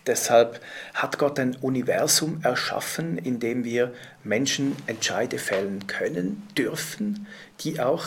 Deshalb 0.06 0.60
hat 0.94 1.18
Gott 1.18 1.40
ein 1.40 1.56
Universum 1.56 2.42
erschaffen, 2.44 3.18
in 3.18 3.40
dem 3.40 3.64
wir 3.64 3.94
Menschen 4.24 4.76
Entscheide 4.86 5.38
fällen 5.38 5.88
können, 5.88 6.46
dürfen, 6.58 7.28
die 7.62 7.80
auch 7.80 8.06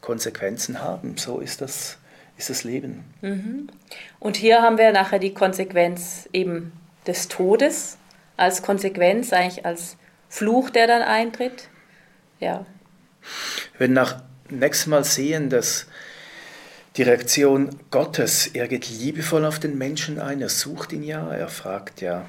Konsequenzen 0.00 0.80
haben. 0.80 1.16
So 1.18 1.40
ist 1.40 1.60
das, 1.60 1.98
ist 2.38 2.48
das 2.48 2.64
Leben. 2.64 3.04
Mhm. 3.20 3.68
Und 4.20 4.36
hier 4.36 4.62
haben 4.62 4.78
wir 4.78 4.92
nachher 4.92 5.18
die 5.18 5.34
Konsequenz 5.34 6.28
eben 6.32 6.72
des 7.06 7.28
Todes 7.28 7.98
als 8.36 8.62
Konsequenz, 8.62 9.32
eigentlich 9.32 9.66
als 9.66 9.96
Fluch, 10.30 10.70
der 10.70 10.86
dann 10.86 11.02
eintritt. 11.02 11.68
Ja. 12.40 12.64
Wenn 13.78 13.92
nach 13.92 14.22
nächstes 14.50 14.86
Mal 14.86 15.04
sehen, 15.04 15.50
dass 15.50 15.86
die 16.96 17.02
Reaktion 17.02 17.70
Gottes, 17.90 18.46
er 18.46 18.68
geht 18.68 18.88
liebevoll 18.88 19.44
auf 19.44 19.58
den 19.58 19.76
Menschen 19.76 20.20
ein, 20.20 20.40
er 20.40 20.48
sucht 20.48 20.92
ihn 20.92 21.02
ja, 21.02 21.32
er 21.32 21.48
fragt 21.48 22.00
ja, 22.00 22.24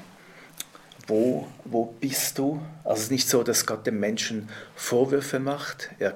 wo, 1.06 1.46
wo 1.64 1.84
bist 1.84 2.38
du? 2.38 2.60
Also 2.82 2.98
es 2.98 3.02
ist 3.04 3.10
nicht 3.12 3.28
so, 3.28 3.42
dass 3.42 3.66
Gott 3.66 3.86
dem 3.86 4.00
Menschen 4.00 4.48
Vorwürfe 4.74 5.38
macht. 5.38 5.90
Er 6.00 6.14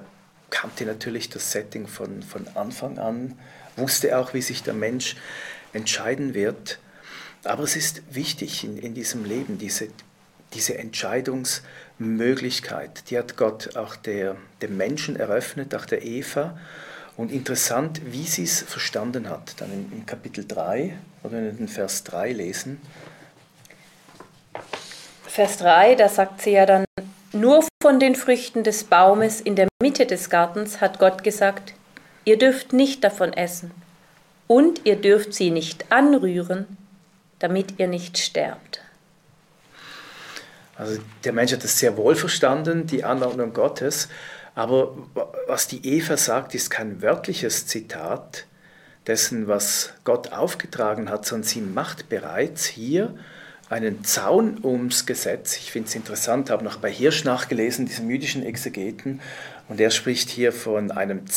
kannte 0.49 0.85
natürlich 0.85 1.29
das 1.29 1.51
Setting 1.51 1.87
von, 1.87 2.23
von 2.23 2.45
Anfang 2.55 2.99
an, 2.99 3.37
wusste 3.77 4.17
auch, 4.17 4.33
wie 4.33 4.41
sich 4.41 4.63
der 4.63 4.73
Mensch 4.73 5.15
entscheiden 5.71 6.33
wird. 6.33 6.79
Aber 7.45 7.63
es 7.63 7.77
ist 7.77 8.03
wichtig 8.13 8.65
in, 8.65 8.77
in 8.77 8.93
diesem 8.93 9.23
Leben, 9.23 9.57
diese, 9.57 9.87
diese 10.53 10.77
Entscheidungsmöglichkeit, 12.01 13.09
die 13.09 13.17
hat 13.17 13.37
Gott 13.37 13.75
auch 13.75 13.95
der, 13.95 14.35
dem 14.61 14.77
Menschen 14.77 15.15
eröffnet, 15.15 15.75
auch 15.75 15.85
der 15.85 16.03
Eva. 16.03 16.57
Und 17.17 17.31
interessant, 17.31 18.01
wie 18.05 18.23
sie 18.23 18.43
es 18.43 18.61
verstanden 18.61 19.29
hat, 19.29 19.59
dann 19.59 19.69
im 19.91 20.05
Kapitel 20.05 20.45
3, 20.47 20.97
oder 21.23 21.43
wir 21.43 21.51
den 21.51 21.67
Vers 21.67 22.03
3 22.05 22.31
lesen. 22.31 22.81
Vers 25.27 25.57
3, 25.57 25.95
da 25.95 26.09
sagt 26.09 26.41
sie 26.41 26.51
ja 26.51 26.65
dann, 26.65 26.85
nur 27.31 27.63
von 27.81 27.99
den 27.99 28.15
Früchten 28.15 28.63
des 28.63 28.83
Baumes 28.83 29.39
in 29.39 29.55
der 29.55 29.67
Mitte 29.81 30.05
des 30.05 30.29
Gartens 30.29 30.81
hat 30.81 30.99
Gott 30.99 31.23
gesagt, 31.23 31.73
ihr 32.25 32.37
dürft 32.37 32.73
nicht 32.73 33.03
davon 33.03 33.33
essen, 33.33 33.71
und 34.47 34.85
ihr 34.85 34.95
dürft 34.95 35.33
sie 35.33 35.51
nicht 35.51 35.91
anrühren, 35.91 36.77
damit 37.39 37.79
ihr 37.79 37.87
nicht 37.87 38.17
sterbt. 38.17 38.81
Also 40.81 40.99
der 41.23 41.31
Mensch 41.31 41.51
hat 41.51 41.63
es 41.63 41.77
sehr 41.77 41.95
wohl 41.95 42.15
verstanden, 42.15 42.87
die 42.87 43.03
Anordnung 43.03 43.53
Gottes, 43.53 44.09
aber 44.55 44.97
was 45.47 45.67
die 45.67 45.87
Eva 45.87 46.17
sagt, 46.17 46.55
ist 46.55 46.71
kein 46.71 47.03
wörtliches 47.03 47.67
Zitat 47.67 48.47
dessen, 49.05 49.47
was 49.47 49.93
Gott 50.05 50.31
aufgetragen 50.31 51.07
hat, 51.11 51.27
sondern 51.27 51.47
sie 51.47 51.61
macht 51.61 52.09
bereits 52.09 52.65
hier 52.65 53.13
einen 53.69 54.03
Zaun 54.03 54.59
ums 54.63 55.05
Gesetz. 55.05 55.55
Ich 55.57 55.71
finde 55.71 55.87
es 55.87 55.93
interessant, 55.93 56.49
habe 56.49 56.63
noch 56.63 56.77
bei 56.77 56.91
Hirsch 56.91 57.25
nachgelesen, 57.25 57.85
diesem 57.85 58.09
jüdischen 58.09 58.41
Exegeten, 58.41 59.21
und 59.69 59.79
er 59.79 59.91
spricht 59.91 60.31
hier 60.31 60.51
von 60.51 60.89
einem 60.89 61.27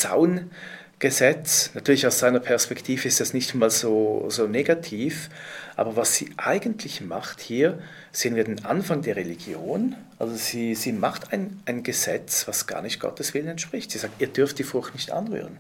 Zaungesetz. 1.05 1.71
Natürlich 1.75 2.07
aus 2.07 2.19
seiner 2.19 2.41
Perspektive 2.41 3.07
ist 3.07 3.21
das 3.21 3.35
nicht 3.35 3.55
mal 3.55 3.69
so, 3.69 4.25
so 4.29 4.47
negativ, 4.47 5.29
aber 5.77 5.97
was 5.97 6.15
sie 6.15 6.31
eigentlich 6.39 7.03
macht 7.03 7.41
hier, 7.41 7.79
sehen 8.11 8.37
wir 8.37 8.45
den 8.45 8.65
Anfang 8.65 9.03
der 9.03 9.17
Religion. 9.17 9.97
Also 10.19 10.35
sie, 10.35 10.75
sie 10.75 10.93
macht 10.93 11.33
ein, 11.33 11.61
ein 11.67 11.83
Gesetz, 11.83 12.49
was 12.49 12.67
gar 12.67 12.81
nicht 12.81 13.01
Gottes 13.01 13.35
Willen 13.35 13.49
entspricht. 13.49 13.91
Sie 13.91 13.99
sagt, 13.99 14.15
ihr 14.19 14.29
dürft 14.29 14.59
die 14.59 14.65
Frucht 14.65 14.95
nicht 14.95 15.11
anrühren. 15.11 15.59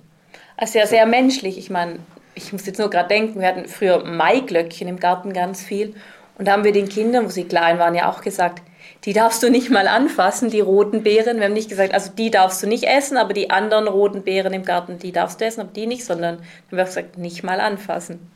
Also 0.56 0.78
ja 0.78 0.86
sehr 0.86 1.04
menschlich. 1.04 1.58
Ich 1.58 1.68
meine, 1.68 1.98
ich 2.34 2.52
muss 2.52 2.64
jetzt 2.64 2.78
nur 2.78 2.88
gerade 2.88 3.08
denken, 3.08 3.40
wir 3.40 3.48
hatten 3.48 3.66
früher 3.66 4.02
Maiglöckchen 4.02 4.88
im 4.88 4.98
Garten 4.98 5.34
ganz 5.34 5.62
viel. 5.62 5.94
Und 6.38 6.48
da 6.48 6.52
haben 6.52 6.64
wir 6.64 6.72
den 6.72 6.88
Kindern, 6.88 7.26
wo 7.26 7.28
sie 7.28 7.44
klein 7.44 7.78
waren, 7.78 7.94
ja 7.94 8.10
auch 8.10 8.22
gesagt, 8.22 8.62
die 9.04 9.12
darfst 9.12 9.42
du 9.42 9.50
nicht 9.50 9.70
mal 9.70 9.86
anfassen, 9.86 10.50
die 10.50 10.60
roten 10.60 11.02
Beeren. 11.02 11.36
Wir 11.36 11.44
haben 11.44 11.52
nicht 11.52 11.68
gesagt, 11.68 11.92
also 11.92 12.10
die 12.10 12.30
darfst 12.30 12.62
du 12.62 12.66
nicht 12.66 12.84
essen, 12.84 13.16
aber 13.16 13.34
die 13.34 13.50
anderen 13.50 13.86
roten 13.86 14.22
Beeren 14.22 14.52
im 14.54 14.64
Garten, 14.64 14.98
die 14.98 15.12
darfst 15.12 15.40
du 15.40 15.44
essen, 15.44 15.60
aber 15.60 15.72
die 15.72 15.86
nicht, 15.86 16.04
sondern 16.04 16.38
wir 16.70 16.78
haben 16.78 16.86
gesagt, 16.86 17.18
nicht 17.18 17.42
mal 17.42 17.60
anfassen. 17.60 18.33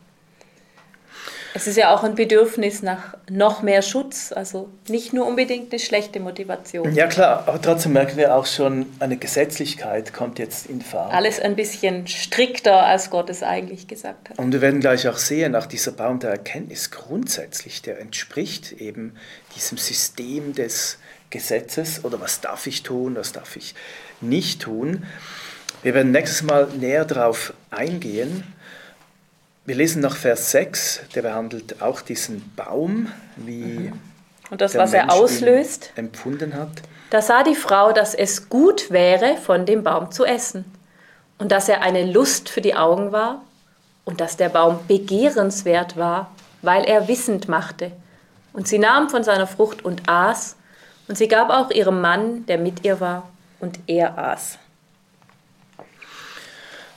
Es 1.59 1.67
ist 1.67 1.77
ja 1.77 1.93
auch 1.93 2.05
ein 2.05 2.15
Bedürfnis 2.15 2.83
nach 2.83 3.17
noch 3.29 3.63
mehr 3.63 3.83
Schutz, 3.83 4.31
also 4.31 4.69
nicht 4.87 5.13
nur 5.13 5.27
unbedingt 5.27 5.73
eine 5.73 5.81
schlechte 5.81 6.21
Motivation. 6.21 6.95
Ja 6.95 7.09
klar, 7.09 7.43
aber 7.49 7.61
trotzdem 7.61 7.95
merken 7.95 8.17
wir 8.17 8.37
auch 8.37 8.47
schon, 8.47 8.87
eine 9.01 9.17
Gesetzlichkeit 9.17 10.13
kommt 10.13 10.39
jetzt 10.39 10.67
in 10.67 10.81
Fahrt. 10.81 11.13
Alles 11.13 11.41
ein 11.41 11.57
bisschen 11.57 12.07
strikter, 12.07 12.85
als 12.85 13.11
Gott 13.11 13.29
es 13.29 13.43
eigentlich 13.43 13.89
gesagt 13.89 14.31
hat. 14.31 14.39
Und 14.39 14.53
wir 14.53 14.61
werden 14.61 14.79
gleich 14.79 15.09
auch 15.09 15.17
sehen, 15.17 15.57
auch 15.57 15.67
dieser 15.67 15.91
Baum 15.91 16.21
der 16.21 16.31
Erkenntnis 16.31 16.93
grundsätzlich, 16.93 17.83
der 17.83 17.99
entspricht 17.99 18.71
eben 18.71 19.17
diesem 19.57 19.79
System 19.79 20.55
des 20.55 20.99
Gesetzes 21.31 22.05
oder 22.05 22.21
was 22.21 22.41
darf 22.41 22.69
ich 22.69 22.85
tun, 22.85 23.17
was 23.17 23.33
darf 23.33 23.57
ich 23.57 23.75
nicht 24.21 24.63
tun. 24.63 25.07
Wir 25.83 25.95
werden 25.95 26.13
nächstes 26.13 26.45
Mal 26.45 26.69
näher 26.79 27.05
darauf 27.05 27.53
eingehen. 27.71 28.45
Wir 29.69 29.77
lesen 29.77 30.01
nach 30.01 30.17
Vers 30.17 30.51
6, 30.53 31.01
der 31.15 31.21
behandelt 31.21 31.83
auch 31.83 32.01
diesen 32.01 32.55
Baum, 32.57 33.13
wie 33.37 33.91
mhm. 33.91 34.01
und 34.49 34.63
das, 34.63 34.75
was 34.75 34.95
er 34.95 35.13
auslöst, 35.13 35.93
empfunden 35.95 36.55
hat. 36.55 36.71
Da 37.11 37.21
sah 37.21 37.43
die 37.43 37.55
Frau, 37.55 37.93
dass 37.93 38.15
es 38.15 38.49
gut 38.49 38.91
wäre, 38.91 39.37
von 39.37 39.67
dem 39.67 39.85
Baum 39.85 40.11
zu 40.11 40.25
essen 40.25 40.65
und 41.37 41.53
dass 41.53 41.69
er 41.69 41.83
eine 41.83 42.11
Lust 42.11 42.49
für 42.49 42.63
die 42.63 42.77
Augen 42.77 43.13
war 43.13 43.43
und 44.07 44.23
dass 44.23 44.39
der 44.39 44.49
Baum 44.49 44.79
begehrenswert 44.89 45.99
war, 45.99 46.31
weil 46.63 46.85
er 46.85 47.07
wissend 47.07 47.47
machte. 47.47 47.93
Und 48.55 48.69
sie 48.69 48.79
nahm 48.79 49.11
von 49.11 49.23
seiner 49.23 49.47
Frucht 49.47 49.85
und 49.85 50.09
aß, 50.09 50.57
und 51.09 51.19
sie 51.19 51.29
gab 51.29 51.51
auch 51.51 51.71
ihrem 51.71 52.01
Mann, 52.01 52.47
der 52.47 52.57
mit 52.57 52.87
ihr 52.87 53.01
war, 53.01 53.29
und 53.61 53.79
er 53.87 54.17
aß. 54.17 54.57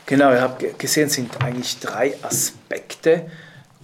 Genau, 0.05 0.31
ihr 0.31 0.41
habt 0.41 0.79
gesehen, 0.79 1.07
es 1.07 1.13
sind 1.13 1.41
eigentlich 1.41 1.79
drei 1.79 2.15
Aspekte. 2.21 3.29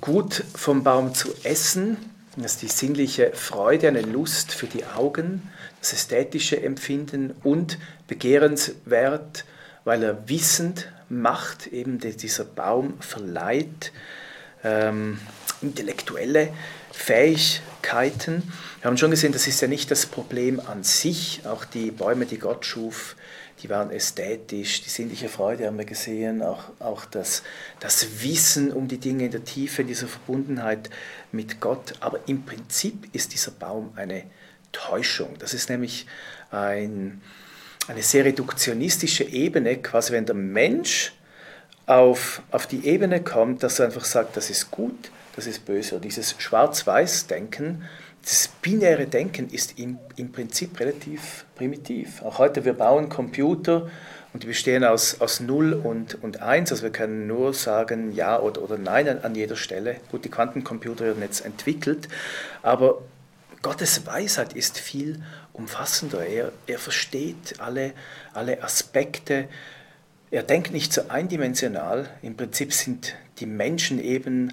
Gut 0.01 0.43
vom 0.55 0.83
Baum 0.83 1.13
zu 1.13 1.29
essen, 1.43 1.97
das 2.35 2.53
ist 2.53 2.61
die 2.61 2.67
sinnliche 2.67 3.31
Freude, 3.33 3.87
eine 3.87 4.01
Lust 4.01 4.51
für 4.53 4.67
die 4.67 4.85
Augen, 4.85 5.49
das 5.79 5.93
ästhetische 5.93 6.61
Empfinden 6.61 7.33
und 7.43 7.79
begehrenswert, 8.07 9.45
weil 9.85 10.03
er 10.03 10.29
wissend 10.29 10.87
macht, 11.09 11.67
eben 11.67 11.97
dieser 11.99 12.43
Baum 12.43 12.99
verleiht 12.99 13.91
ähm, 14.63 15.19
intellektuelle 15.61 16.49
Fähigkeiten. 16.91 18.43
Wir 18.81 18.89
haben 18.89 18.97
schon 18.97 19.11
gesehen, 19.11 19.31
das 19.31 19.47
ist 19.47 19.61
ja 19.61 19.67
nicht 19.67 19.89
das 19.89 20.05
Problem 20.05 20.59
an 20.59 20.83
sich, 20.83 21.41
auch 21.45 21.65
die 21.65 21.89
Bäume, 21.89 22.25
die 22.25 22.37
Gott 22.37 22.65
schuf, 22.65 23.15
die 23.61 23.69
waren 23.69 23.89
ästhetisch, 23.89 24.81
die 24.81 24.89
sinnliche 24.89 25.29
Freude 25.29 25.65
haben 25.65 25.77
wir 25.77 25.85
gesehen, 25.85 26.43
auch, 26.43 26.65
auch 26.79 27.05
das, 27.05 27.41
das 27.79 28.23
Wissen 28.23 28.71
um 28.71 28.87
die 28.87 28.99
Dinge 28.99 29.25
in 29.25 29.31
der 29.31 29.43
Tiefe, 29.43 29.83
dieser 29.83 30.07
Verbundenheit 30.07 30.89
mit 31.31 31.59
Gott. 31.59 31.93
Aber 31.99 32.19
im 32.27 32.45
Prinzip 32.45 33.13
ist 33.13 33.33
dieser 33.33 33.51
Baum 33.51 33.93
eine 33.95 34.23
Täuschung. 34.71 35.35
Das 35.39 35.55
ist 35.55 35.69
nämlich 35.69 36.05
ein, 36.51 37.21
eine 37.87 38.03
sehr 38.03 38.25
reduktionistische 38.25 39.23
Ebene, 39.23 39.77
quasi 39.77 40.13
wenn 40.13 40.25
der 40.25 40.35
Mensch 40.35 41.13
auf, 41.87 42.43
auf 42.51 42.67
die 42.67 42.85
Ebene 42.85 43.23
kommt, 43.23 43.63
dass 43.63 43.79
er 43.79 43.85
einfach 43.85 44.05
sagt, 44.05 44.37
das 44.37 44.51
ist 44.51 44.69
gut, 44.69 45.09
das 45.35 45.47
ist 45.47 45.65
böse. 45.65 45.95
Und 45.95 46.05
dieses 46.05 46.35
Schwarz-Weiß-Denken, 46.37 47.85
das 48.27 48.49
binäre 48.61 49.07
Denken 49.07 49.49
ist 49.49 49.79
im, 49.79 49.99
im 50.17 50.33
Prinzip 50.33 50.77
relativ 50.81 51.45
primitiv. 51.55 52.21
Auch 52.23 52.39
heute, 52.39 52.65
wir 52.65 52.73
bauen 52.73 53.07
Computer 53.07 53.89
und 54.33 54.43
die 54.43 54.47
bestehen 54.47 54.83
aus, 54.83 55.21
aus 55.21 55.39
0 55.39 55.73
und, 55.73 56.21
und 56.21 56.41
1. 56.41 56.69
Also 56.71 56.83
wir 56.83 56.89
können 56.91 57.25
nur 57.25 57.53
sagen 57.53 58.11
Ja 58.11 58.37
oder, 58.37 58.61
oder 58.61 58.77
Nein 58.77 59.07
an, 59.07 59.19
an 59.19 59.33
jeder 59.33 59.55
Stelle. 59.55 60.01
Gut, 60.11 60.25
die 60.25 60.29
Quantencomputer 60.29 61.05
werden 61.05 61.23
jetzt 61.23 61.45
entwickelt, 61.45 62.09
aber 62.63 63.01
Gottes 63.61 64.05
Weisheit 64.05 64.51
ist 64.51 64.77
viel 64.77 65.23
umfassender. 65.53 66.25
Er, 66.25 66.51
er 66.67 66.79
versteht 66.79 67.59
alle, 67.59 67.93
alle 68.33 68.61
Aspekte. 68.61 69.47
Er 70.31 70.43
denkt 70.43 70.73
nicht 70.73 70.91
so 70.91 71.07
eindimensional. 71.07 72.09
Im 72.21 72.35
Prinzip 72.35 72.73
sind 72.73 73.15
die 73.39 73.45
Menschen 73.45 74.03
eben 74.03 74.51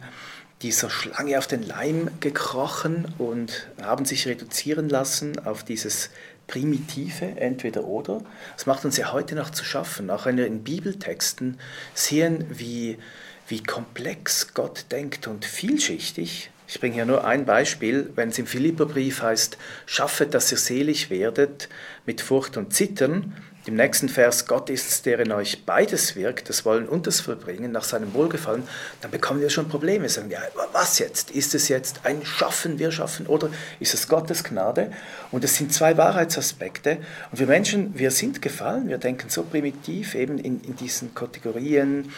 dieser 0.65 0.89
Schlange 0.89 1.37
auf 1.37 1.47
den 1.47 1.63
Leim 1.63 2.09
gekrochen 2.21 3.07
und 3.19 3.69
haben 3.83 4.07
sich 4.07 4.27
reduzieren 4.27 4.89
lassen 4.89 5.39
auf 5.45 5.63
dieses 5.63 6.09
primitive 6.47 7.27
Entweder 7.37 7.85
oder. 7.85 8.23
Das 8.57 8.65
macht 8.65 8.87
uns 8.87 8.97
ja 8.97 9.13
heute 9.13 9.35
noch 9.35 9.51
zu 9.51 9.63
schaffen. 9.63 10.09
Auch 10.09 10.25
wenn 10.25 10.39
wir 10.39 10.47
in 10.47 10.65
Bibeltexten 10.65 11.61
sehen, 11.93 12.47
wie, 12.49 12.97
wie 13.47 13.63
komplex 13.63 14.55
Gott 14.55 14.87
denkt 14.91 15.27
und 15.27 15.45
vielschichtig. 15.45 16.51
Ich 16.67 16.81
bringe 16.81 16.95
hier 16.95 17.05
nur 17.05 17.27
ein 17.27 17.45
Beispiel, 17.45 18.11
wenn 18.15 18.31
es 18.31 18.39
im 18.39 18.47
Philipperbrief 18.47 19.21
heißt, 19.21 19.59
schaffet, 19.85 20.33
dass 20.33 20.51
ihr 20.51 20.57
selig 20.57 21.11
werdet 21.11 21.69
mit 22.07 22.23
Furcht 22.23 22.57
und 22.57 22.73
Zittern, 22.73 23.37
im 23.67 23.77
nächsten 23.77 24.11
Vers, 24.11 24.47
Gott 24.47 24.69
ist 24.69 24.91
es, 24.91 25.03
der 25.03 25.21
in 25.21 25.33
euch 25.33 25.65
beides 25.65 26.17
wirkt, 26.17 26.51
das 26.51 26.67
Wollen 26.67 26.87
und 26.87 27.07
das 27.07 27.21
Verbringen 27.21 27.73
nach 27.73 27.85
seinem 27.85 28.13
Wohlgefallen, 28.13 28.65
dann 29.01 29.11
bekommen 29.11 29.41
wir 29.41 29.49
schon 29.49 29.69
Probleme. 29.69 30.09
Sagen, 30.09 30.31
ja, 30.31 30.41
was 30.73 30.99
jetzt? 30.99 31.31
Ist 31.31 31.55
es 31.55 31.69
jetzt 31.69 32.01
ein 32.05 32.25
Schaffen, 32.27 32.79
wir 32.79 32.93
schaffen 32.93 33.27
oder 33.27 33.49
ist 33.81 33.95
es 33.95 34.07
Gottes 34.09 34.45
Gnade? 34.45 34.93
Und 35.31 35.45
es 35.45 35.57
sind 35.57 35.73
zwei 35.73 35.97
Wahrheitsaspekte. 35.97 36.99
Und 37.31 37.39
wir 37.39 37.47
Menschen, 37.47 37.99
wir 37.99 38.11
sind 38.11 38.43
gefallen, 38.43 38.89
wir 38.89 38.99
denken 38.99 39.31
so 39.31 39.43
primitiv 39.43 40.15
eben 40.15 40.39
in, 40.39 40.61
in 40.63 40.77
diesen 40.77 41.15
Kategorien, 41.15 42.13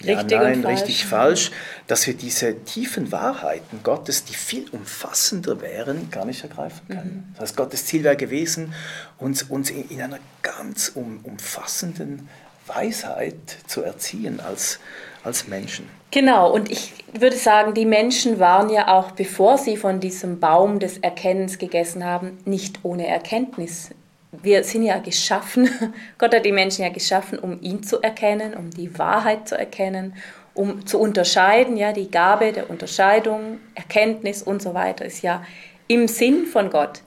richtig 0.00 0.30
ja, 0.30 0.42
nein, 0.42 0.62
falsch. 0.62 0.80
richtig 0.80 1.06
falsch, 1.06 1.50
dass 1.86 2.06
wir 2.06 2.14
diese 2.14 2.64
tiefen 2.64 3.12
Wahrheiten 3.12 3.80
Gottes, 3.82 4.24
die 4.24 4.34
viel 4.34 4.68
umfassender 4.70 5.60
wären, 5.60 6.10
gar 6.10 6.24
nicht 6.24 6.42
ergreifen 6.42 6.86
können. 6.88 7.26
Mhm. 7.28 7.34
Das 7.34 7.42
heißt, 7.42 7.56
Gottes 7.56 7.86
Ziel 7.86 8.04
wäre 8.04 8.16
gewesen, 8.16 8.74
uns, 9.18 9.44
uns 9.44 9.70
in, 9.70 9.88
in 9.88 10.02
einer 10.02 10.18
ganz 10.42 10.92
um, 10.94 11.20
umfassenden 11.22 12.28
Weisheit 12.66 13.34
zu 13.66 13.82
erziehen 13.82 14.40
als, 14.40 14.78
als 15.24 15.48
Menschen. 15.48 15.88
Genau, 16.10 16.52
und 16.52 16.70
ich 16.70 16.92
würde 17.14 17.36
sagen, 17.36 17.72
die 17.72 17.86
Menschen 17.86 18.38
waren 18.38 18.68
ja 18.68 18.88
auch, 18.88 19.12
bevor 19.12 19.56
sie 19.56 19.76
von 19.76 19.98
diesem 19.98 20.40
Baum 20.40 20.78
des 20.78 20.98
Erkennens 20.98 21.58
gegessen 21.58 22.04
haben, 22.04 22.38
nicht 22.44 22.80
ohne 22.82 23.06
Erkenntnis. 23.06 23.90
Wir 24.32 24.64
sind 24.64 24.82
ja 24.82 24.98
geschaffen, 24.98 25.68
Gott 26.18 26.34
hat 26.34 26.44
die 26.46 26.52
Menschen 26.52 26.82
ja 26.82 26.90
geschaffen, 26.90 27.38
um 27.38 27.60
ihn 27.60 27.82
zu 27.82 28.00
erkennen, 28.00 28.54
um 28.54 28.70
die 28.70 28.98
Wahrheit 28.98 29.46
zu 29.46 29.58
erkennen, 29.58 30.14
um 30.54 30.86
zu 30.86 30.98
unterscheiden. 30.98 31.76
Ja, 31.76 31.92
die 31.92 32.10
Gabe 32.10 32.52
der 32.52 32.70
Unterscheidung, 32.70 33.60
Erkenntnis 33.74 34.42
und 34.42 34.62
so 34.62 34.72
weiter 34.72 35.04
ist 35.04 35.22
ja 35.22 35.44
im 35.86 36.08
Sinn 36.08 36.46
von 36.46 36.70
Gott. 36.70 37.02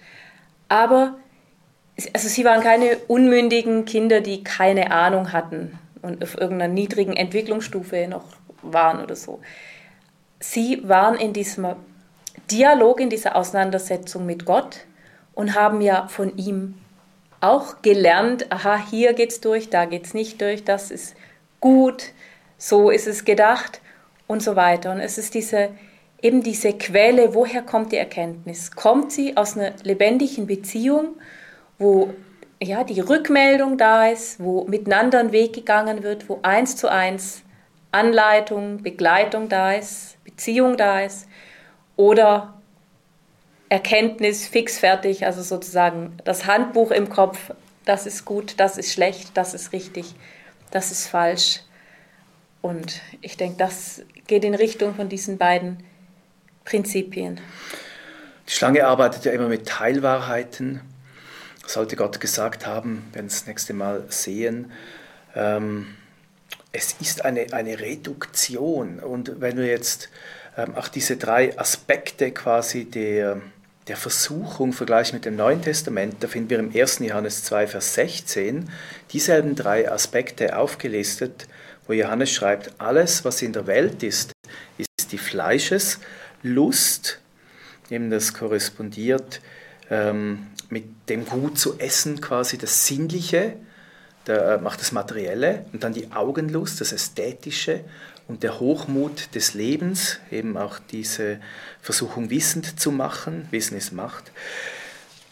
Aber 0.69 1.15
also 2.13 2.27
sie 2.27 2.45
waren 2.45 2.61
keine 2.61 2.97
unmündigen 3.07 3.85
Kinder, 3.85 4.21
die 4.21 4.43
keine 4.43 4.91
Ahnung 4.91 5.31
hatten 5.31 5.79
und 6.01 6.23
auf 6.23 6.37
irgendeiner 6.37 6.73
niedrigen 6.73 7.15
Entwicklungsstufe 7.15 8.07
noch 8.07 8.25
waren 8.61 9.01
oder 9.01 9.15
so. 9.15 9.39
Sie 10.39 10.87
waren 10.87 11.15
in 11.15 11.33
diesem 11.33 11.67
Dialog, 12.51 12.99
in 12.99 13.09
dieser 13.09 13.35
Auseinandersetzung 13.35 14.25
mit 14.25 14.45
Gott 14.45 14.85
und 15.33 15.55
haben 15.55 15.81
ja 15.81 16.07
von 16.07 16.37
ihm 16.37 16.75
auch 17.41 17.81
gelernt, 17.81 18.51
aha, 18.51 18.77
hier 18.89 19.13
geht's 19.13 19.41
durch, 19.41 19.69
da 19.69 19.85
geht's 19.85 20.13
nicht 20.13 20.41
durch, 20.41 20.63
das 20.63 20.91
ist 20.91 21.15
gut, 21.59 22.11
so 22.57 22.89
ist 22.89 23.07
es 23.07 23.25
gedacht 23.25 23.81
und 24.27 24.41
so 24.41 24.55
weiter. 24.55 24.91
Und 24.91 24.99
es 24.99 25.17
ist 25.17 25.33
diese, 25.33 25.69
eben 26.21 26.41
diese 26.41 26.73
Quelle, 26.73 27.33
woher 27.33 27.61
kommt 27.61 27.91
die 27.91 27.97
Erkenntnis? 27.97 28.71
Kommt 28.71 29.11
sie 29.11 29.37
aus 29.37 29.57
einer 29.57 29.73
lebendigen 29.83 30.47
Beziehung, 30.47 31.15
wo 31.77 32.13
ja, 32.61 32.83
die 32.83 32.99
Rückmeldung 32.99 33.77
da 33.77 34.07
ist, 34.07 34.39
wo 34.39 34.63
miteinander 34.65 35.19
ein 35.19 35.31
Weg 35.31 35.53
gegangen 35.53 36.03
wird, 36.03 36.29
wo 36.29 36.39
eins 36.41 36.75
zu 36.77 36.89
eins 36.89 37.43
Anleitung, 37.91 38.81
Begleitung 38.81 39.49
da 39.49 39.73
ist, 39.73 40.23
Beziehung 40.23 40.77
da 40.77 41.01
ist 41.01 41.27
oder 41.95 42.53
Erkenntnis 43.69 44.47
fix 44.47 44.77
fertig, 44.77 45.25
also 45.25 45.41
sozusagen 45.41 46.17
das 46.23 46.45
Handbuch 46.45 46.91
im 46.91 47.09
Kopf, 47.09 47.51
das 47.85 48.05
ist 48.05 48.25
gut, 48.25 48.55
das 48.57 48.77
ist 48.77 48.91
schlecht, 48.91 49.31
das 49.35 49.53
ist 49.53 49.71
richtig, 49.73 50.15
das 50.71 50.91
ist 50.91 51.07
falsch. 51.07 51.61
Und 52.61 53.01
ich 53.21 53.37
denke, 53.37 53.57
das 53.57 54.01
geht 54.27 54.43
in 54.43 54.55
Richtung 54.55 54.95
von 54.95 55.07
diesen 55.09 55.37
beiden 55.37 55.83
Prinzipien. 56.63 57.39
Die 58.47 58.51
Schlange 58.51 58.85
arbeitet 58.85 59.25
ja 59.25 59.31
immer 59.31 59.47
mit 59.47 59.67
Teilwahrheiten. 59.67 60.81
Sollte 61.65 61.95
Gott 61.95 62.19
gesagt 62.19 62.65
haben, 62.65 63.07
wenn 63.13 63.25
wir 63.25 63.29
das 63.29 63.47
nächste 63.47 63.73
Mal 63.73 64.05
sehen, 64.09 64.71
ähm, 65.35 65.95
es 66.71 66.95
ist 66.99 67.23
eine, 67.23 67.53
eine 67.53 67.79
Reduktion. 67.79 68.99
Und 68.99 69.41
wenn 69.41 69.57
wir 69.57 69.65
jetzt 69.65 70.09
ähm, 70.57 70.75
auch 70.75 70.87
diese 70.87 71.17
drei 71.17 71.57
Aspekte 71.57 72.31
quasi 72.31 72.85
der, 72.85 73.41
der 73.87 73.97
Versuchung 73.97 74.73
vergleichen 74.73 75.15
mit 75.15 75.25
dem 75.25 75.35
Neuen 75.35 75.61
Testament, 75.61 76.15
da 76.19 76.27
finden 76.27 76.49
wir 76.49 76.59
im 76.59 76.75
1. 76.75 76.99
Johannes 76.99 77.43
2, 77.43 77.67
Vers 77.67 77.93
16 77.93 78.69
dieselben 79.11 79.55
drei 79.55 79.91
Aspekte 79.91 80.57
aufgelistet, 80.57 81.47
wo 81.87 81.93
Johannes 81.93 82.31
schreibt, 82.31 82.71
alles, 82.79 83.25
was 83.25 83.43
in 83.43 83.53
der 83.53 83.67
Welt 83.67 84.01
ist, 84.01 84.31
ist 84.77 85.11
die 85.11 85.19
Fleischeslust, 85.19 87.19
eben 87.91 88.09
das 88.09 88.33
korrespondiert 88.33 89.41
ähm, 89.91 90.47
mit 90.69 90.85
dem 91.09 91.25
Gut 91.25 91.59
zu 91.59 91.77
essen, 91.77 92.21
quasi 92.21 92.57
das 92.57 92.87
Sinnliche, 92.87 93.55
der 94.27 94.59
macht 94.59 94.81
das 94.81 94.91
Materielle 94.91 95.65
und 95.73 95.83
dann 95.83 95.93
die 95.93 96.11
Augenlust, 96.11 96.81
das 96.81 96.91
Ästhetische 96.91 97.81
und 98.27 98.43
der 98.43 98.59
Hochmut 98.59 99.35
des 99.35 99.53
Lebens, 99.53 100.19
eben 100.31 100.57
auch 100.57 100.79
diese 100.91 101.39
Versuchung 101.81 102.29
wissend 102.29 102.79
zu 102.79 102.91
machen, 102.91 103.47
Wissen 103.51 103.77
ist 103.77 103.93
Macht. 103.93 104.31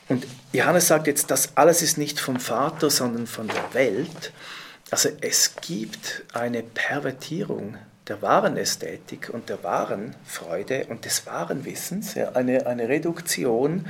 Und 0.09 0.27
Johannes 0.51 0.87
sagt 0.87 1.07
jetzt, 1.07 1.31
das 1.31 1.55
alles 1.55 1.81
ist 1.81 1.97
nicht 1.97 2.19
vom 2.19 2.39
Vater, 2.39 2.89
sondern 2.89 3.25
von 3.25 3.47
der 3.47 3.73
Welt. 3.73 4.31
Also 4.91 5.09
es 5.21 5.55
gibt 5.55 6.23
eine 6.33 6.61
Pervertierung 6.61 7.77
der 8.07 8.21
wahren 8.21 8.57
Ästhetik 8.57 9.29
und 9.29 9.49
der 9.49 9.63
wahren 9.63 10.15
Freude 10.25 10.85
und 10.89 11.05
des 11.05 11.25
wahren 11.25 11.65
Wissens, 11.65 12.15
ja, 12.15 12.33
eine, 12.33 12.67
eine 12.67 12.89
Reduktion 12.89 13.85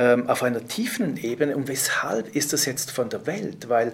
ähm, 0.00 0.28
auf 0.30 0.42
einer 0.42 0.66
tiefen 0.66 1.18
Ebene. 1.18 1.54
Und 1.54 1.68
weshalb 1.68 2.34
ist 2.34 2.54
das 2.54 2.64
jetzt 2.64 2.90
von 2.90 3.10
der 3.10 3.26
Welt? 3.26 3.68
Weil 3.68 3.92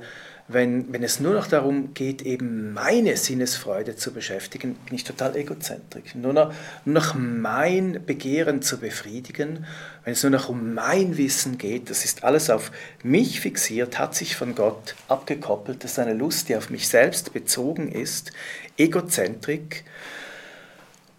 wenn, 0.48 0.92
wenn 0.92 1.02
es 1.02 1.18
nur 1.18 1.34
noch 1.34 1.48
darum 1.48 1.92
geht, 1.94 2.22
eben 2.22 2.72
meine 2.72 3.16
Sinnesfreude 3.16 3.96
zu 3.96 4.12
beschäftigen, 4.12 4.76
bin 4.86 4.94
ich 4.94 5.02
total 5.02 5.34
egozentrisch. 5.34 6.14
Nur 6.14 6.32
noch, 6.32 6.52
nur 6.84 6.94
noch 6.94 7.14
mein 7.16 8.04
Begehren 8.06 8.62
zu 8.62 8.78
befriedigen, 8.78 9.66
wenn 10.04 10.12
es 10.12 10.22
nur 10.22 10.30
noch 10.30 10.48
um 10.48 10.74
mein 10.74 11.16
Wissen 11.16 11.58
geht, 11.58 11.90
das 11.90 12.04
ist 12.04 12.22
alles 12.22 12.48
auf 12.48 12.70
mich 13.02 13.40
fixiert, 13.40 13.98
hat 13.98 14.14
sich 14.14 14.36
von 14.36 14.54
Gott 14.54 14.94
abgekoppelt, 15.08 15.82
das 15.82 15.92
ist 15.92 15.98
eine 15.98 16.14
Lust, 16.14 16.48
die 16.48 16.54
auf 16.54 16.70
mich 16.70 16.86
selbst 16.86 17.32
bezogen 17.32 17.90
ist, 17.90 18.30
Egozentrik. 18.78 19.82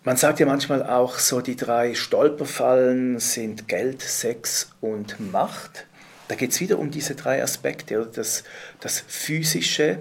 Man 0.08 0.16
sagt 0.16 0.40
ja 0.40 0.46
manchmal 0.46 0.90
auch 0.90 1.20
so, 1.20 1.42
die 1.42 1.58
drei 1.58 1.94
Stolperfallen 1.94 3.20
sind 3.20 3.68
Geld, 3.68 4.02
Sex 4.02 4.70
und 4.80 5.20
Macht. 5.34 5.86
Da 6.30 6.36
geht 6.36 6.52
es 6.52 6.62
wieder 6.62 6.80
um 6.80 6.92
diese 6.92 7.14
drei 7.14 7.44
Aspekte, 7.44 8.00
oder? 8.00 8.12
Das, 8.14 8.46
das 8.80 9.04
Physische, 9.06 10.00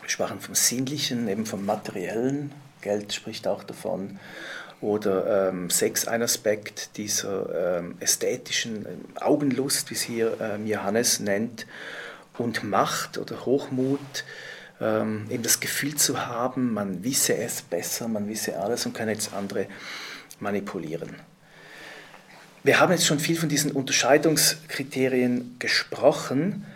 wir 0.00 0.08
sprachen 0.08 0.40
vom 0.40 0.54
Sinnlichen, 0.54 1.26
eben 1.26 1.44
vom 1.44 1.66
Materiellen, 1.66 2.52
Geld 2.82 3.12
spricht 3.12 3.48
auch 3.48 3.64
davon, 3.64 4.20
oder 4.80 5.48
ähm, 5.48 5.70
Sex 5.70 6.06
ein 6.06 6.22
Aspekt 6.22 6.96
dieser 6.96 7.78
ähm, 7.78 7.96
ästhetischen 7.98 8.86
ähm, 8.86 9.04
Augenlust, 9.20 9.90
wie 9.90 9.94
es 9.94 10.02
hier 10.02 10.36
ähm, 10.40 10.68
Johannes 10.68 11.18
nennt, 11.18 11.66
und 12.38 12.62
Macht 12.62 13.18
oder 13.18 13.44
Hochmut, 13.44 14.22
ähm, 14.80 15.26
eben 15.30 15.42
das 15.42 15.60
Gefühl 15.60 15.94
zu 15.94 16.26
haben, 16.26 16.72
man 16.72 17.04
wisse 17.04 17.36
es 17.36 17.62
besser, 17.62 18.08
man 18.08 18.28
wisse 18.28 18.58
alles 18.58 18.86
und 18.86 18.94
kann 18.94 19.08
jetzt 19.08 19.32
andere 19.32 19.66
manipulieren. 20.38 21.16
Wir 22.62 22.78
haben 22.78 22.92
jetzt 22.92 23.06
schon 23.06 23.20
viel 23.20 23.36
von 23.36 23.48
diesen 23.48 23.72
Unterscheidungskriterien 23.72 25.56
gesprochen 25.58 26.66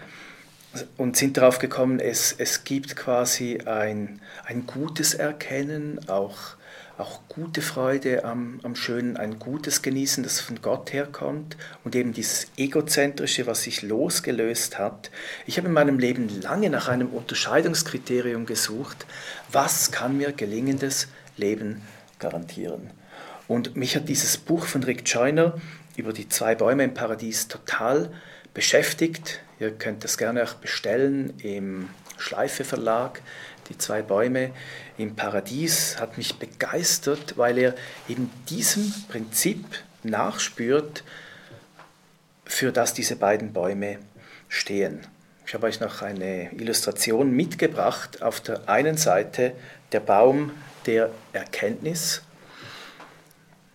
und 0.96 1.16
sind 1.16 1.36
darauf 1.36 1.58
gekommen, 1.58 2.00
es, 2.00 2.34
es 2.36 2.64
gibt 2.64 2.96
quasi 2.96 3.58
ein, 3.66 4.20
ein 4.44 4.66
gutes 4.66 5.14
Erkennen, 5.14 6.08
auch, 6.08 6.56
auch 6.96 7.20
gute 7.28 7.60
Freude 7.60 8.24
am, 8.24 8.60
am 8.62 8.76
Schönen, 8.76 9.16
ein 9.16 9.38
gutes 9.38 9.82
Genießen, 9.82 10.22
das 10.22 10.40
von 10.40 10.62
Gott 10.62 10.92
herkommt 10.92 11.56
und 11.82 11.96
eben 11.96 12.12
dieses 12.12 12.46
Egozentrische, 12.56 13.46
was 13.46 13.64
sich 13.64 13.82
losgelöst 13.82 14.78
hat. 14.78 15.10
Ich 15.46 15.56
habe 15.58 15.68
in 15.68 15.74
meinem 15.74 15.98
Leben 15.98 16.28
lange 16.40 16.70
nach 16.70 16.88
einem 16.88 17.08
Unterscheidungskriterium 17.08 18.46
gesucht, 18.46 19.06
was 19.50 19.90
kann 19.90 20.16
mir 20.16 20.32
gelingendes 20.32 21.08
Leben 21.36 21.82
garantieren. 22.20 22.90
Und 23.48 23.76
mich 23.76 23.96
hat 23.96 24.08
dieses 24.08 24.36
Buch 24.36 24.64
von 24.64 24.84
Rick 24.84 25.02
Joyner 25.04 25.60
über 25.96 26.12
die 26.12 26.28
zwei 26.28 26.54
Bäume 26.54 26.84
im 26.84 26.94
Paradies 26.94 27.48
total 27.48 28.10
beschäftigt. 28.54 29.40
Ihr 29.58 29.72
könnt 29.72 30.04
das 30.04 30.16
gerne 30.16 30.44
auch 30.44 30.54
bestellen 30.54 31.34
im 31.38 31.88
Schleife 32.16 32.64
Verlag. 32.64 33.20
Die 33.68 33.78
zwei 33.78 34.02
Bäume 34.02 34.52
im 34.98 35.16
Paradies 35.16 35.98
hat 35.98 36.18
mich 36.18 36.36
begeistert, 36.36 37.36
weil 37.38 37.58
er 37.58 37.74
eben 38.08 38.30
diesem 38.48 38.92
Prinzip 39.08 39.64
nachspürt, 40.02 41.04
für 42.44 42.72
das 42.72 42.92
diese 42.92 43.16
beiden 43.16 43.52
Bäume 43.52 43.98
stehen. 44.48 45.06
Ich 45.46 45.54
habe 45.54 45.66
euch 45.66 45.80
noch 45.80 46.02
eine 46.02 46.52
Illustration 46.52 47.30
mitgebracht. 47.30 48.22
Auf 48.22 48.40
der 48.40 48.68
einen 48.68 48.96
Seite 48.96 49.52
der 49.92 50.00
Baum 50.00 50.52
der 50.86 51.10
Erkenntnis 51.32 52.22